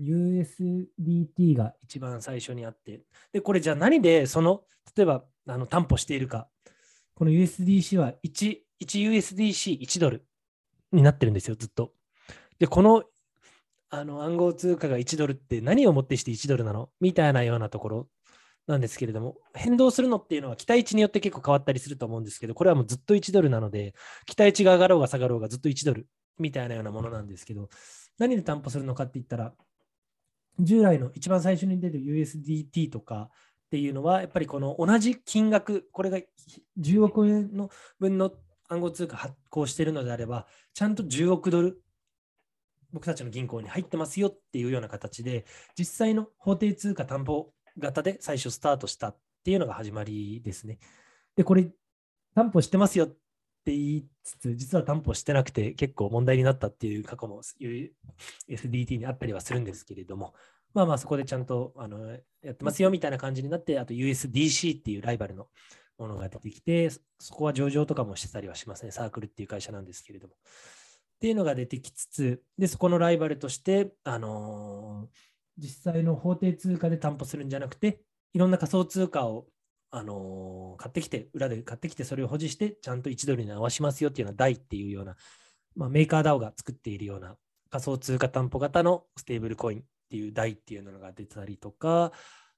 [0.00, 4.62] USDT が一番最初にあって、で、これじゃあ何でその、
[4.96, 6.48] 例えばあの担保しているか、
[7.14, 10.24] この USDC は 1, 1USDC1 ドル
[10.92, 11.92] になってるんですよ、ずっと。
[12.58, 13.04] で、この
[13.90, 16.90] あの暗号通貨が1ドルって何をもってして1ドルなの？
[17.00, 18.08] みたいなようなところ
[18.66, 23.94] なんですけれども、変動するのっていうのは期待値によって結構変わったりすると思うんですけど、これはもうずっと1ドルなので、
[24.26, 26.06] 期待値が上がろうが下がろうがずっと1ドル
[26.38, 27.70] みたいなようなものなんですけど、
[28.18, 29.54] 何で担保するのかって言ったら、
[30.60, 36.18] 従来の一番最初に出る USDT とかっていうのは、やっぱりこの同じ金額、これが
[36.78, 38.32] 10億円の分の
[38.68, 41.80] 暗号通貨発行しているのであれば、ちゃんと10億ドル、
[42.92, 45.44] 僕たちの銀行に入ってますよっていうような形で、
[45.78, 50.78] 実際の法定通貨担保型で最初スタートしたっていうのが始まりですね。
[51.36, 51.70] で、これ、
[52.34, 53.08] 担保してますよっ
[53.64, 57.42] て言いつつ、実は担保してなくて結構問題になったっていう過去も
[58.48, 60.34] SDT にあったりはするんですけれども、
[60.74, 62.06] まあまあそこでちゃんとあの
[62.42, 65.48] やってますよみたいな感じになって、あと USDC っていうライバルの
[65.98, 68.92] ものが出てきて、そこは上場とかもしてたりはしますね。
[68.92, 70.34] サークルっていう会社なんですけれども。
[71.18, 75.18] っていうのが出てきつつ、で、そこのライバルとして、あのー
[75.60, 78.00] 実際の法定通貨で担保するんじゃなくて、
[78.32, 79.48] いろんな仮想通貨を、
[79.90, 85.16] あのー買ってきて、裏で買ってきて、それを保持して、ちゃんと1ドルに合わしますよっていうような DAI っていうような、
[85.74, 87.36] まあ、メーカー DAO が作っているような
[87.70, 92.12] 仮想通貨担保型のステーブルコインっていう DAI っていうのが出たりとか、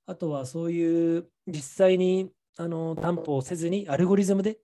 [0.07, 4.59] あとはそういう実際にあの担保をせずにアルゴリズムで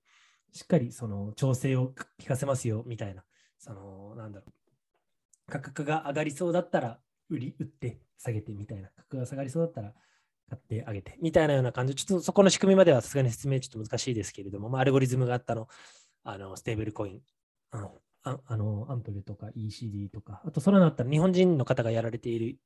[0.53, 3.25] しっかりその調整を聞かせますよみたいな、
[3.59, 4.53] そのなんだろう、
[5.51, 6.99] 価格が上がりそうだったら
[7.31, 9.93] 売り、売って下げてみたいな、価格が下がりそうだったら
[10.49, 15.69] 買ってあげてみたいなような感じ、ちょっとそこの仕組みまではさすがに説明ちょっと難しいですけれども、まあ、アルゴリズムがあったの、
[16.25, 17.21] あのステーブルコイン、
[17.73, 17.89] うん
[18.27, 22.59] ああのアンプルとか ECD とか、あとソラナだったら日本人の方がやられている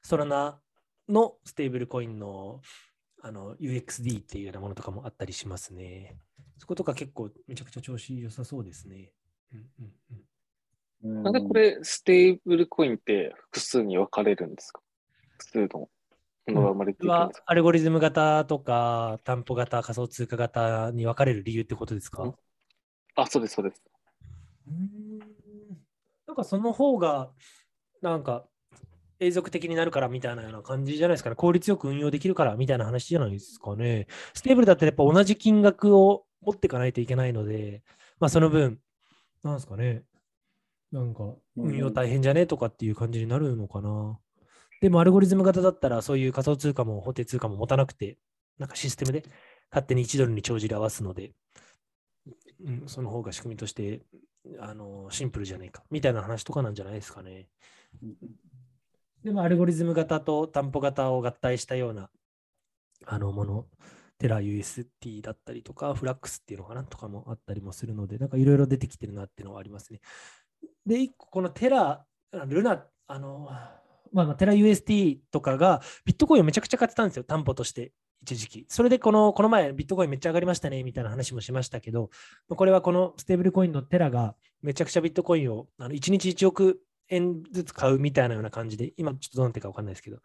[0.00, 0.60] ソラナ
[1.08, 2.60] のステーブルコインの
[3.20, 6.16] あの UXD っていうようなものとかもあったりしますね。
[6.56, 9.10] そことか結構めちゃくちゃ調子良さそうですね。
[9.52, 10.22] うんうんうん、
[11.02, 14.80] なんでこれ、ステーブルコインって複数に分かれるんですか？
[15.38, 15.90] 複数のも
[16.48, 22.34] のが生まれていくんはですか、アルゴリズム型とか担保型、仮想通貨型に分かれる理由ってことですか、うん
[23.14, 23.82] あ、そうです、そうです。
[24.66, 25.18] うーん
[26.26, 27.30] なんかその方が、
[28.02, 28.44] なんか
[29.20, 31.36] 永続的になるからみたいなような感じじゃないですかね。
[31.36, 34.06] 効率よく運用できるからみたいな話じゃないですかね。
[34.34, 37.82] ステーブルだったらやっぱ同じ金額を持っていかないといけないので、
[38.20, 38.78] まあその分、
[39.42, 40.04] なんですかね。
[40.92, 42.46] なんか運用大変じゃね？
[42.46, 44.18] とかっていう感じになるのかな。
[44.80, 48.16] でもアルゴリズム型だったらそういう仮想通貨も法定通貨も持たなくて、
[48.58, 49.24] なんかシステムで
[49.70, 51.32] 勝手に1ドルに帳尻合わすので、
[52.64, 54.02] うん、その方が仕組みとして
[54.60, 57.48] あのシンプルじゃないかみたいな話とかなんじゃないですかね。
[59.24, 62.08] でもアルゴリズム型と担保型を合体したような
[63.04, 63.66] あのもの、
[64.18, 70.00] テラ UST だったりとか、フラックスっていうのかなとかもあったりもするので、なんかいろいろ出てきてるなっていうのはありますね。
[70.86, 72.04] で、一個このテラ、
[72.46, 73.48] ルナ、あの、
[74.12, 77.92] まあまあ、テラ UST とかがビットコインをめちゃくちゃ買ってたんですよ、担保として。
[78.22, 78.66] 一時期。
[78.68, 82.10] それでこの、この前ビットコインめっちゃ上がりましたね、みたいな話もしましたけど、
[82.48, 86.80] これはこのステーブルコインのテラがめちゃくちゃビットコインをあの1日1億
[87.10, 90.18] 円ずつ買うみたいなような感じで、今ちょっとどうなってるか分かんないですけど、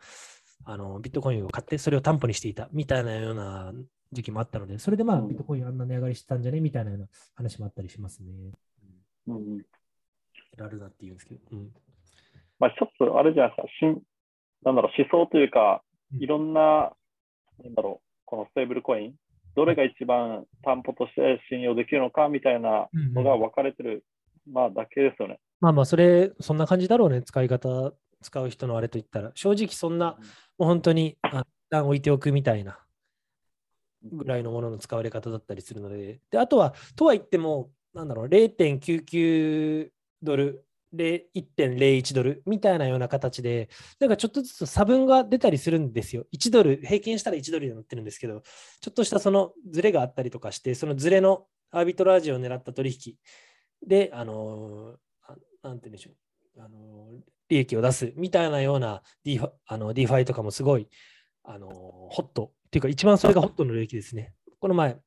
[0.65, 3.73] あのビットコインを買ってそれを担保にしていたみたいなような
[4.11, 8.31] 時期もあったので、それでまあうんビットコインあんな値上がりしてたんじゃねみたいなような話もあったりしますね。
[9.27, 9.61] うんうん
[10.57, 11.41] ラルナっていうんですけど。
[11.51, 11.71] うん。
[12.59, 14.01] まあ、一つ、あれじゃないですか、新
[14.63, 15.83] なんだろう、思想というか、
[16.13, 16.23] うん。
[16.23, 16.93] いろんな、
[17.63, 19.15] なんだろう、このステーブルコイン、
[19.55, 24.03] どれが一番担保として信用できるのかみたいなのが分かれてる、
[24.49, 25.39] まあ、だけですよね。
[25.59, 29.31] まあまあ、それ、そんな感じだろうね、使い方、使う人のあれといったら。
[29.35, 30.17] 正直そんな、
[30.57, 32.79] もう本当に、あ一旦置いておくみたいな
[34.03, 39.89] ぐらいのものの使われ方だったりするので、であとは、とは言っても、なんだろう、0.99
[40.23, 40.65] ドル、
[40.95, 43.69] 1.01ドルみたいなような形で、
[43.99, 46.25] なんかちょっとずつ差分が出たりするんですよ。
[46.33, 48.41] 1ドル、平均したら1ドルになってるんですけど、
[48.81, 53.15] ちょっとしたそのズレがあったりとかして、そのズレのアービトラージを狙った取引
[53.85, 54.97] で、あのー
[55.63, 56.11] なんて言うんでしょ
[56.57, 60.87] う、あのー利益を出すみたいなような DeFi, あの DeFi とかもすごい、
[61.43, 64.33] あのーホットっていうか、一番それがホットの領域ですね。
[64.59, 64.97] この前、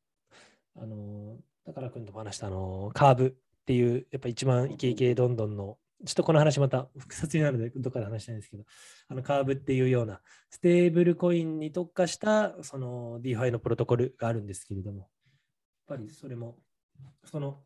[0.76, 3.36] あのー、宝くんとも話した、あのーカーブ
[3.66, 8.62] っていう、やっぱ一番イケイケどんどんの、ちょっとこの話また複雑になるので、どっかで話したいんですけど、
[9.08, 15.08] あのカーブっていうような、ステーブルコインに特化した、その DeFi のプロトコルがあるんですけれども、やっ
[15.88, 16.58] ぱりそれも、
[17.24, 17.64] その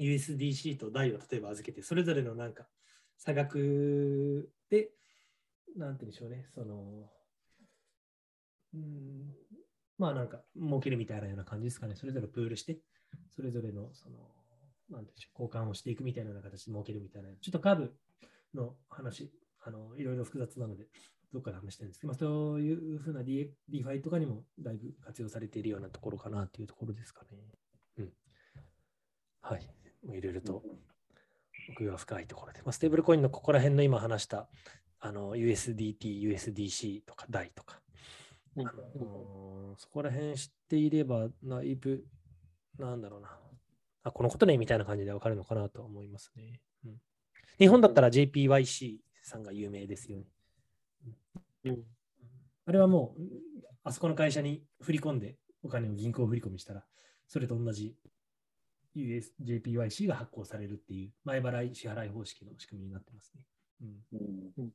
[0.00, 2.66] USDC と台を例えば預けて、それぞれのなんか
[3.16, 4.90] 差額で、
[5.76, 7.08] なんて言うんでしょうね、その、
[8.74, 9.32] うん、
[9.96, 11.94] まあなんか儲けるみたいなような感じですかね。
[11.94, 12.80] それぞれプールして、
[13.28, 14.18] それぞれのその、
[14.90, 17.28] なんでしょう、交換をしていくみたいな形で儲けるみたいな。
[17.40, 17.94] ちょっとカーブ
[18.54, 19.32] の話、
[19.62, 20.88] あのいろいろ複雑なので、
[21.32, 27.38] どっかで話したいんですけど、まあ、そういうふうな DeFi とかにもだいぶ活用されているようなところかなというところですかね。
[27.98, 28.12] うん。
[29.40, 29.68] はい。
[30.04, 30.62] もういろいろと
[31.70, 34.48] 奥が深いところで、まあ、ステーブルコインのここら辺の今話した
[34.98, 37.80] あの USDT、USDC とか DAI とか、
[38.56, 42.04] うんあのそこら辺知っていれば、だいぶ、
[42.78, 43.39] なんだろうな。
[44.02, 46.60] あ、このことね、みたいな感じでわかるのかなと思いますね。
[46.84, 47.00] うん、
[47.58, 50.26] 日本だったら JPYC さんが有名ですよね。
[51.64, 51.82] うん。
[52.66, 53.22] あれはもう、
[53.84, 56.84] あそこの会社に振り込んで、お金を銀行振り込みしたら、
[57.28, 57.94] それと同じ
[58.94, 63.46] US JPYC が発行されるっていう前払い支払い方式の仕組みになってますね。
[63.82, 64.70] うん。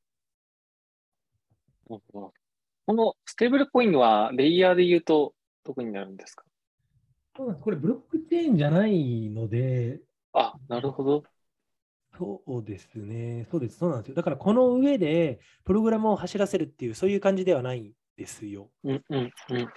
[2.87, 6.45] このステーブルコインはレイヤーで言うとどこになるんですか？
[7.35, 9.99] これブロックチェーンじゃないので、
[10.33, 11.23] あ、なるほど。
[12.17, 13.45] そうですね。
[13.51, 13.77] そうです。
[13.77, 14.15] そうなんですよ。
[14.15, 18.69] だからこの上でプログラムを走らせるっていう、そういう感じではないんですよ。
[18.83, 19.69] うんうんうん。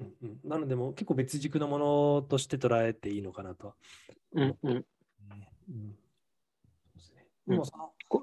[0.00, 3.74] うんうん、なので、もう結構別軸のものとして捉えていいのかなとは。
[4.32, 4.84] うんうん、ね
[5.68, 5.96] うん
[6.92, 7.62] そうですねうん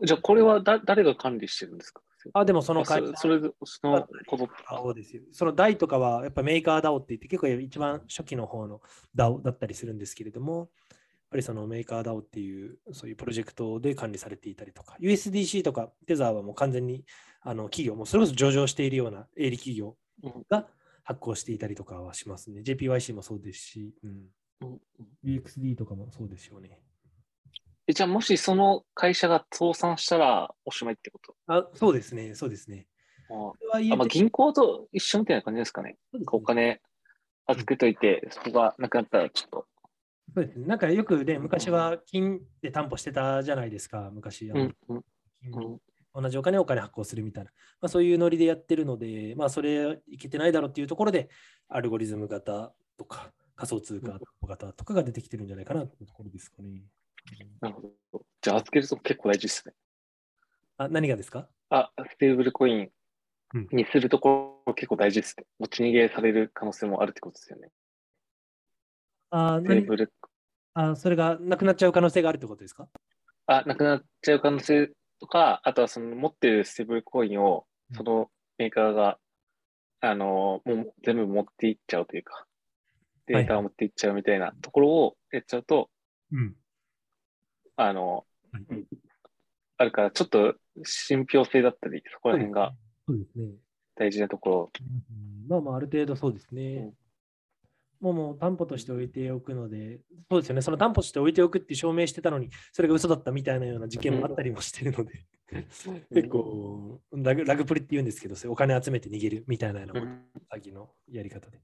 [0.05, 2.01] じゃあ、これはだ誰が管理してるんですか？
[2.33, 5.23] あ、でもそのあ会社そそれそのことそうですよ。
[5.31, 8.81] その DAO とかはやっぱメーカー DAO って言って結構一番初期の方の
[9.15, 10.67] DAO だったりするんですけれども、やっ
[11.31, 17.05] ぱりそのメーカー DAO っていうそういうプロジェクトで管理されていたりとか、USDC とかテザーはもう完全に
[17.41, 20.67] あの企業、もうそれこそ上場しているような営利企業うんが
[21.03, 22.61] 発行していたりとかはしますね。
[22.61, 24.09] JPYC もそうですし、うん、
[24.61, 26.79] うんうん UXD とかもそうですよね。
[27.91, 31.35] えじゃあ、もしその会社が倒産したらおしまいってこと？
[31.47, 32.87] あそうですね、そうですね。
[33.29, 33.53] あ
[33.97, 35.97] まあ、銀行と一緒みたいな感じですかね。
[36.13, 36.81] ねお金
[37.47, 39.65] 預けといて、そこがなくなったらちょっと。
[40.33, 40.65] そうですね。
[40.67, 44.49] なんかよくね、昔は金で担保してたじゃないですか、昔。
[44.51, 45.03] あのうんうん
[45.51, 45.79] 金うん
[46.13, 51.29] 同じお金をお金発行するみたいな、まあ、そういうノリでやってるので、まあ、それいけてないだろうっていうところで、
[51.69, 56.83] アルゴリズム型とか仮想通貨型とかが出てきてるんじゃないかなというところですかね。
[57.61, 57.81] なるほ
[58.13, 58.25] ど。
[58.41, 59.73] じゃあ、預けると結構大事ですね。
[60.77, 61.47] あ何がですか？
[61.69, 62.89] あ、ステーブルコイン
[63.53, 65.45] うんにするところ結構大事ですね。
[65.59, 67.69] 持ち逃げされる可能性もあるってことですよね。
[69.29, 69.65] あ何？
[69.65, 70.13] ステーブル、
[70.73, 72.87] あそれがなくなっちゃう可能性があるってことですか？
[73.45, 79.19] あ、なくなっちゃう可能性とか、あとはその持ってるステーブルコインをうんそのメーカーが、
[79.99, 82.45] あの、もう全部持っていっちゃうというか、
[83.27, 85.89] データを持っていっちゃうみたいなところをやっちゃうと、
[86.31, 86.55] うん。
[87.81, 88.65] あの、はい。
[89.77, 92.73] あるから、ちょっと信憑性だったり、そこら辺が。
[93.95, 94.71] 大事なところ。
[94.79, 94.83] う
[95.45, 95.47] ん。
[95.47, 96.93] まあまあ、ある程度そうですね。
[97.99, 105.25] もうもう担保として置いておくので、そうですよね、その担保として置いておくって証明してたのに、それが嘘だったみたいなような事件もあったりもしてるので、
[106.11, 110.07] 結構ラグ、ラグプリって言うんですけど、お金集めて逃げるみたいなようなうん。
[110.51, 111.61] 詐欺のやり方で。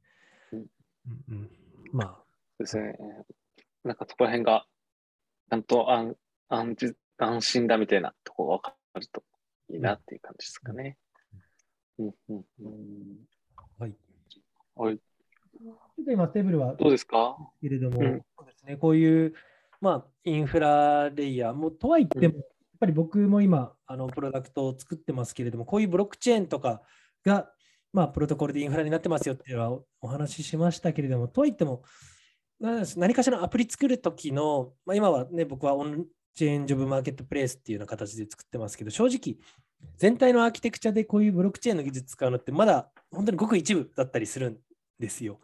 [0.54, 0.60] うん。
[0.60, 0.68] うん
[1.30, 1.50] うん、
[1.92, 2.24] まあ、
[2.60, 2.96] ですね。
[3.84, 4.68] なんかそこら辺が、
[5.50, 6.16] ちゃんと安
[6.50, 9.24] 安心安心だみたいなところが分かると
[9.70, 10.98] いいなっていう感じですかね。
[12.00, 13.28] うんうんうん。
[13.80, 13.96] はい。
[14.76, 14.98] はい。
[14.98, 15.72] ちょ
[16.02, 17.38] っと今、ステーブルはどうですか？
[17.60, 19.34] けれども、うんそうですね、こういう、
[19.82, 22.44] まあ、インフラレイヤーも、とはいっても、やっ
[22.80, 26.84] ぱり僕も今、あのプロダクトを作ってますけれども、こういうブロックチェーンとか
[27.26, 27.52] が、
[27.94, 31.80] まあ、プロトコルでインフラになってますよっていうのはおお話ししましたけれども、とはいっても、な
[32.60, 39.38] 何かしらのアプリ作るときの、まあ、今はね、僕はオンチェーンジョブマーケットプレイスっていうような形で作ってますけど、正直、
[39.98, 44.58] 全体のアーキテクチャでこういうブロックチェーンの技術使うのって、まだ本当にごく一部だったりするん
[45.00, 45.40] ですよ。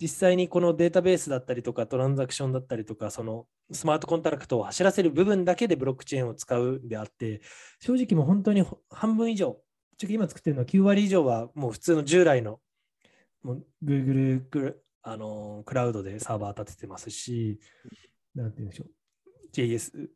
[0.00, 7.40] 実際にこのデータベースだったりとかトランザクションだったりとかそのスマートコントラクトを走らせる部分だけでブロックチェーンを使うんであって
[7.80, 9.56] 正直もう本当に半分以上
[10.02, 12.58] 今作ってるのは9割以上はもう普通の従来の
[13.42, 14.42] もう Google
[15.04, 17.60] あのクラウドでサーバー立ててますし
[18.34, 18.88] なんて言うんでしょう。
[19.52, 20.08] JS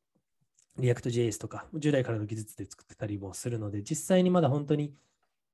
[0.79, 4.95] React JS とか従来からの技術で作ってたりもするので実際にまだ本当に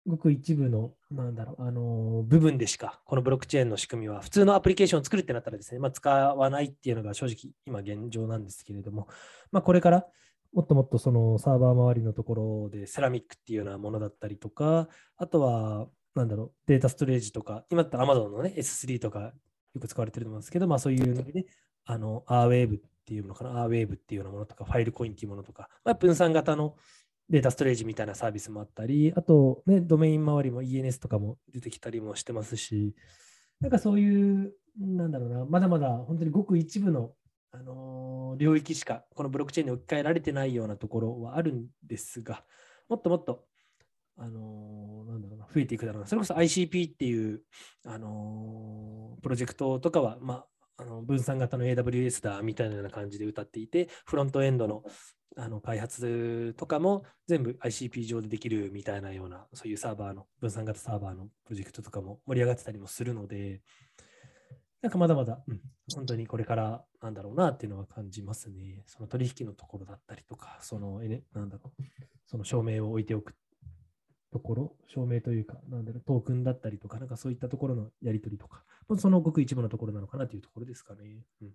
[0.06, 9.08] ごく一部の、なんだろう、あの部分でしか、このブロックチェーンの仕組みは、普通のアプリケーションを作るってなったらですね、まあ、使わないっていうのが正直今現状なんですけれども、
[9.50, 10.06] まあ、これから
[10.52, 19.32] もっともっとそのサーバー周りのところでセラミックっていうようなものだったりとか、あとは、なんだろう、データストレージとか、今だったら Amazon のね、S3 とか
[19.74, 21.46] よく使われてると思うんですけど、まあそういうので、
[21.84, 26.76] あの、Airwave っていうのかな、Airwave っていうようなものとか、ファイルコインっていうものとか、まあ、分散型の
[27.28, 32.94] データストレージみたいなサービスもあったり、あと、ね、ドメイン周りも ENS とかも出てきたりもしてますし、
[33.60, 37.12] なんかそういう、なんだろうな、まだまだ本当にごく一部の、
[37.52, 38.04] あのー
[38.36, 42.44] 領域しか、このブロックチェーンに置き換えられてないようなところはあるんですが、
[42.88, 43.44] もっともっと、
[44.16, 46.08] あのーなんだろうな、増えていくだろうな。
[46.08, 47.42] それこそ ICP っていう、
[47.84, 50.44] あのープロジェクトとかは、ま
[50.78, 54.82] あ、あの分散型の AWS だみたいな感じで歌っていて、フロントエンドの
[55.36, 63.60] あの開発とかも全部 ICP 上でできるみたいなような、そういうサーバーの、分散型サーバーのプロジェクトとかも盛り上がってたりもするので、
[64.80, 65.60] なんかまだまだ、うん、
[65.94, 68.84] 本当にこれからなんだろうなっていうのは感じますね。
[68.86, 71.82] その取引のところだったりとか、その、えね、なんだろう、
[72.26, 73.34] その証明を置いておく
[74.34, 78.64] ところ、証明というか、なんだろう、トークンだったりとか、なんかそういったところのやり取りとか、
[78.98, 81.22] そのごく一部のところなのかなというところですかね。
[81.40, 81.52] うん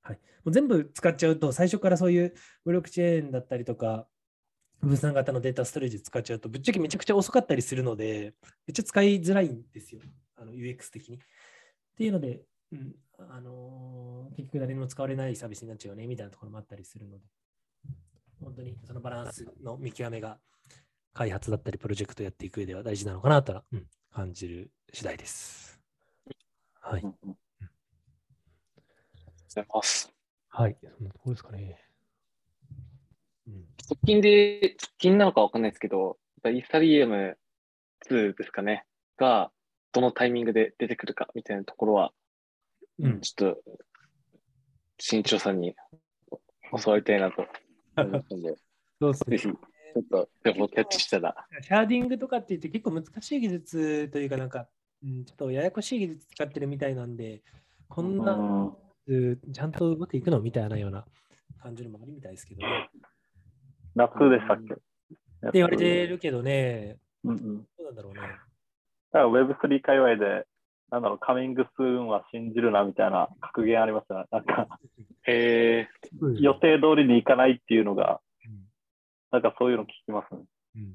[0.00, 4.08] はい、もう全部使っちゃうと、最初からそういうブロックチェーンだったりとか、
[4.80, 8.32] 分散型のデータストレージ使っちゃうと、ぶっちゃけめちゃくちゃ遅かったりするので、
[8.66, 10.00] めっちゃ使いづらいんですよ、
[10.36, 11.16] あの UX 的に。
[11.16, 11.20] っ
[11.96, 12.42] ていうので、
[12.72, 17.24] うんあのー結局誰にも使われないサービスになっちゃうよねみたいなところもあったりするので、
[18.40, 20.38] 本当にそのバランスの見極めが
[21.16, 25.78] 開発だったりプロジェクトやっていく上では大事なのかなとは、うん感じる次第です。
[26.80, 27.00] はい。
[27.00, 27.34] ありがとうご
[29.50, 30.10] ざいます。
[30.48, 30.76] はい。
[30.80, 31.78] そんなところですかね。
[33.46, 33.54] うん、
[33.90, 37.36] 直近で、直近なのかわかんないですけど、イーサリアム
[38.08, 38.86] 2ですかね、
[39.18, 39.50] が、
[39.92, 42.12] どのタイミングで出てくるかみたいなところは、
[42.98, 43.60] うんちょっと、
[44.98, 45.74] 新潮さんに
[46.82, 47.44] 教わりたいなと
[47.98, 48.56] 思いますので、
[48.98, 54.66] そうですぜひ、ちょっと情報キャッチしたら、シャーディングとかって言って結構難しい技術というかなんか、
[55.02, 57.40] うん、ちょっとややこしい技術使ってるみたいなんで、
[57.88, 61.04] こんな、うんちゃんとうまくいくのみたいなような
[61.62, 62.90] 感じるのもあるみたいですけどね。
[63.94, 67.58] 夏でしたっけ、って言われてるけどね、うんうん。
[67.58, 68.20] どうなんだろうね。
[68.20, 68.38] だか
[69.12, 70.44] ら Web3 界隈で、
[70.90, 74.24] なんだろう、カミングスーンは信じるなみたいな格言ありますよね。
[74.30, 74.68] なんか、
[75.26, 75.88] え
[76.38, 78.25] 予定通りにいかないっていうのが、うん
[79.36, 80.40] なんかそういうの聞きますね。
[80.76, 80.94] うん。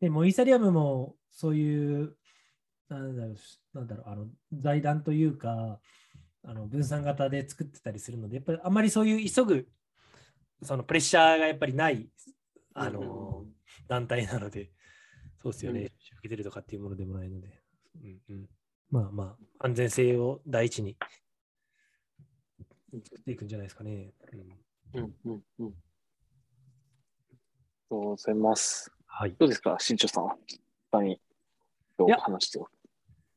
[0.00, 2.16] でもイーサリアムもそういう、
[2.88, 3.36] なんだろう、
[3.74, 5.80] なんだろうあの財団というか、
[6.44, 9.68] あの分散型で作ってたりするので、やっぱりあまりそういう急ぐ
[10.62, 12.08] そのプレッシャーがやっぱりない
[12.74, 13.44] あの、
[13.88, 14.70] 団体なので、
[15.42, 15.86] そうですよね、うん。
[15.86, 17.48] 受けてるとかっていうものでもないので、
[18.02, 18.46] うんうん、
[18.90, 20.96] まあまあ、安全性を第一に
[23.04, 24.12] 作っていくんじゃないですかね。
[24.94, 25.04] うん。
[25.04, 25.74] ー、うんうんうん。
[27.88, 28.92] とうございます。
[29.06, 29.34] はい。
[29.38, 30.36] どうですか、新庄さんは。
[30.90, 31.20] 他に
[31.98, 32.66] 今いや日話してお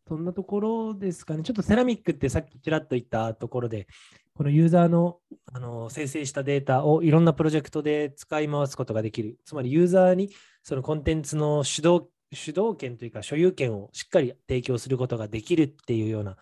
[0.08, 1.44] そんなところですかね。
[1.44, 3.88] ちょっとセラミックってさっきちらっと言ったところで、
[4.36, 5.20] このユーザーの
[5.54, 9.38] あの生成したデータをいろんなプロジェクトで使い回すことができる。
[9.46, 10.30] つまりユーザーに
[10.64, 16.38] そのコンテンツの主導主導権というか所有権をしっかり提供することができるっていうような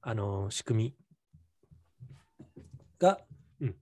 [0.00, 0.94] あの仕組み
[2.98, 3.18] が、
[3.60, 3.74] うん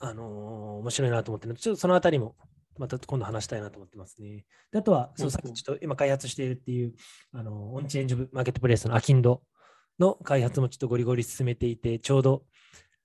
[0.00, 2.36] あの面白いなと思ってるので、ちょっとそのあたりも
[2.78, 4.44] また今度話したいなと思ってますね。
[4.72, 6.94] であとは、そううんさっきちょっと今開発しているっていう、
[7.32, 9.42] あのオンチェンジブマーケットプレイスのアキンド
[9.98, 12.44] の開発もちょっとゴリゴリ進めていて、ちょうど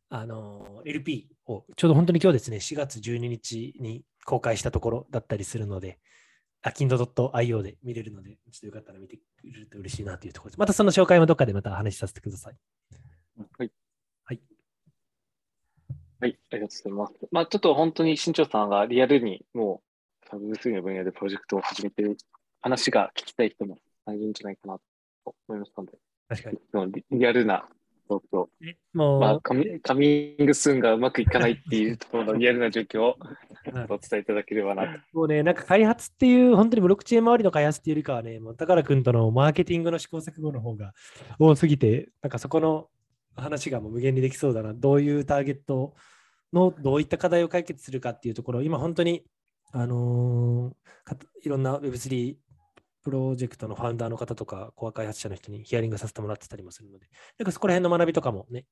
[0.10, 6.00] あの LP をちょうど本当に今日ですね、4月12日に公開したところだったりするので、
[6.62, 10.60] アキンド .io で見れるので、ちょっとよかったら見てくれると嬉しいなというところです。
[10.60, 12.58] またその紹介もどっかでまた話しさせてください。
[14.24, 14.40] はい。
[16.24, 17.28] はい、ありがとうございます。
[17.34, 19.82] まあ、ちょっと本当に新庄さんがリアルにも
[20.24, 22.16] う、サブ Web3 の分野でプロジェクトを始めてる
[22.62, 24.80] 話が聞きたい人もいるんじゃないかな
[25.26, 25.98] と思いましたので、
[26.30, 26.92] 確かに。
[26.94, 27.68] リリアルな
[28.10, 28.48] 状況、
[28.94, 35.00] もう、まあカミ、カミングスーンがうまくいかないっていうところのリアルな状況をはいお伝えいただければなと。
[35.12, 40.94] もうね、なんか開発っていう、本当にブロックチェーン周りの開発っていうよりかはね、もう高良君とのマーケティングの試行錯誤の方が
[41.38, 42.88] 多すぎて、なんかそこの
[43.36, 44.74] 話がもう無限にできそうだな。
[44.74, 45.96] どういうターゲット
[46.54, 49.24] のどういった課題を解決するかっていうところ、今本当に、
[49.72, 50.76] あの
[51.41, 52.36] いろんな Web3
[53.04, 58.66] プロジェクトのファウンダーの方とか、コア開発者の人にヒアリングさせてもらってたりもするので、なんかそこら辺の学びとかもね、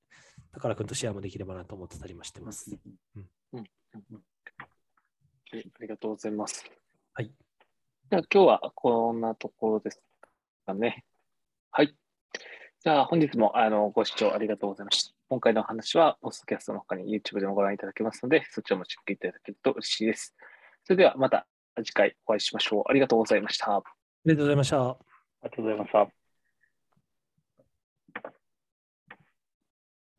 [0.53, 2.71] 高良君とシェアもできればなと思ってたりもしてます。
[3.15, 4.21] うんうんうん
[5.53, 6.63] はいありがとうございます。
[7.13, 7.25] はい。
[7.25, 10.01] じゃあ今日はこんなところです
[10.65, 11.03] かね。
[11.71, 11.93] はい。
[12.79, 15.20] じゃあ本日もあのご視聴ありがとうございました。
[15.31, 20.35] 今回の話は、ポストキャストの他に YouTube でもご覧いただけますので、そちらもチェックいただけると嬉しいです。
[20.83, 22.83] それではまた次回お会いしましょう。
[22.89, 23.77] ありがとうございました。
[23.77, 23.81] あ
[24.25, 24.89] りがとうございました。
[24.89, 24.97] あ
[25.43, 26.20] りがとうございました。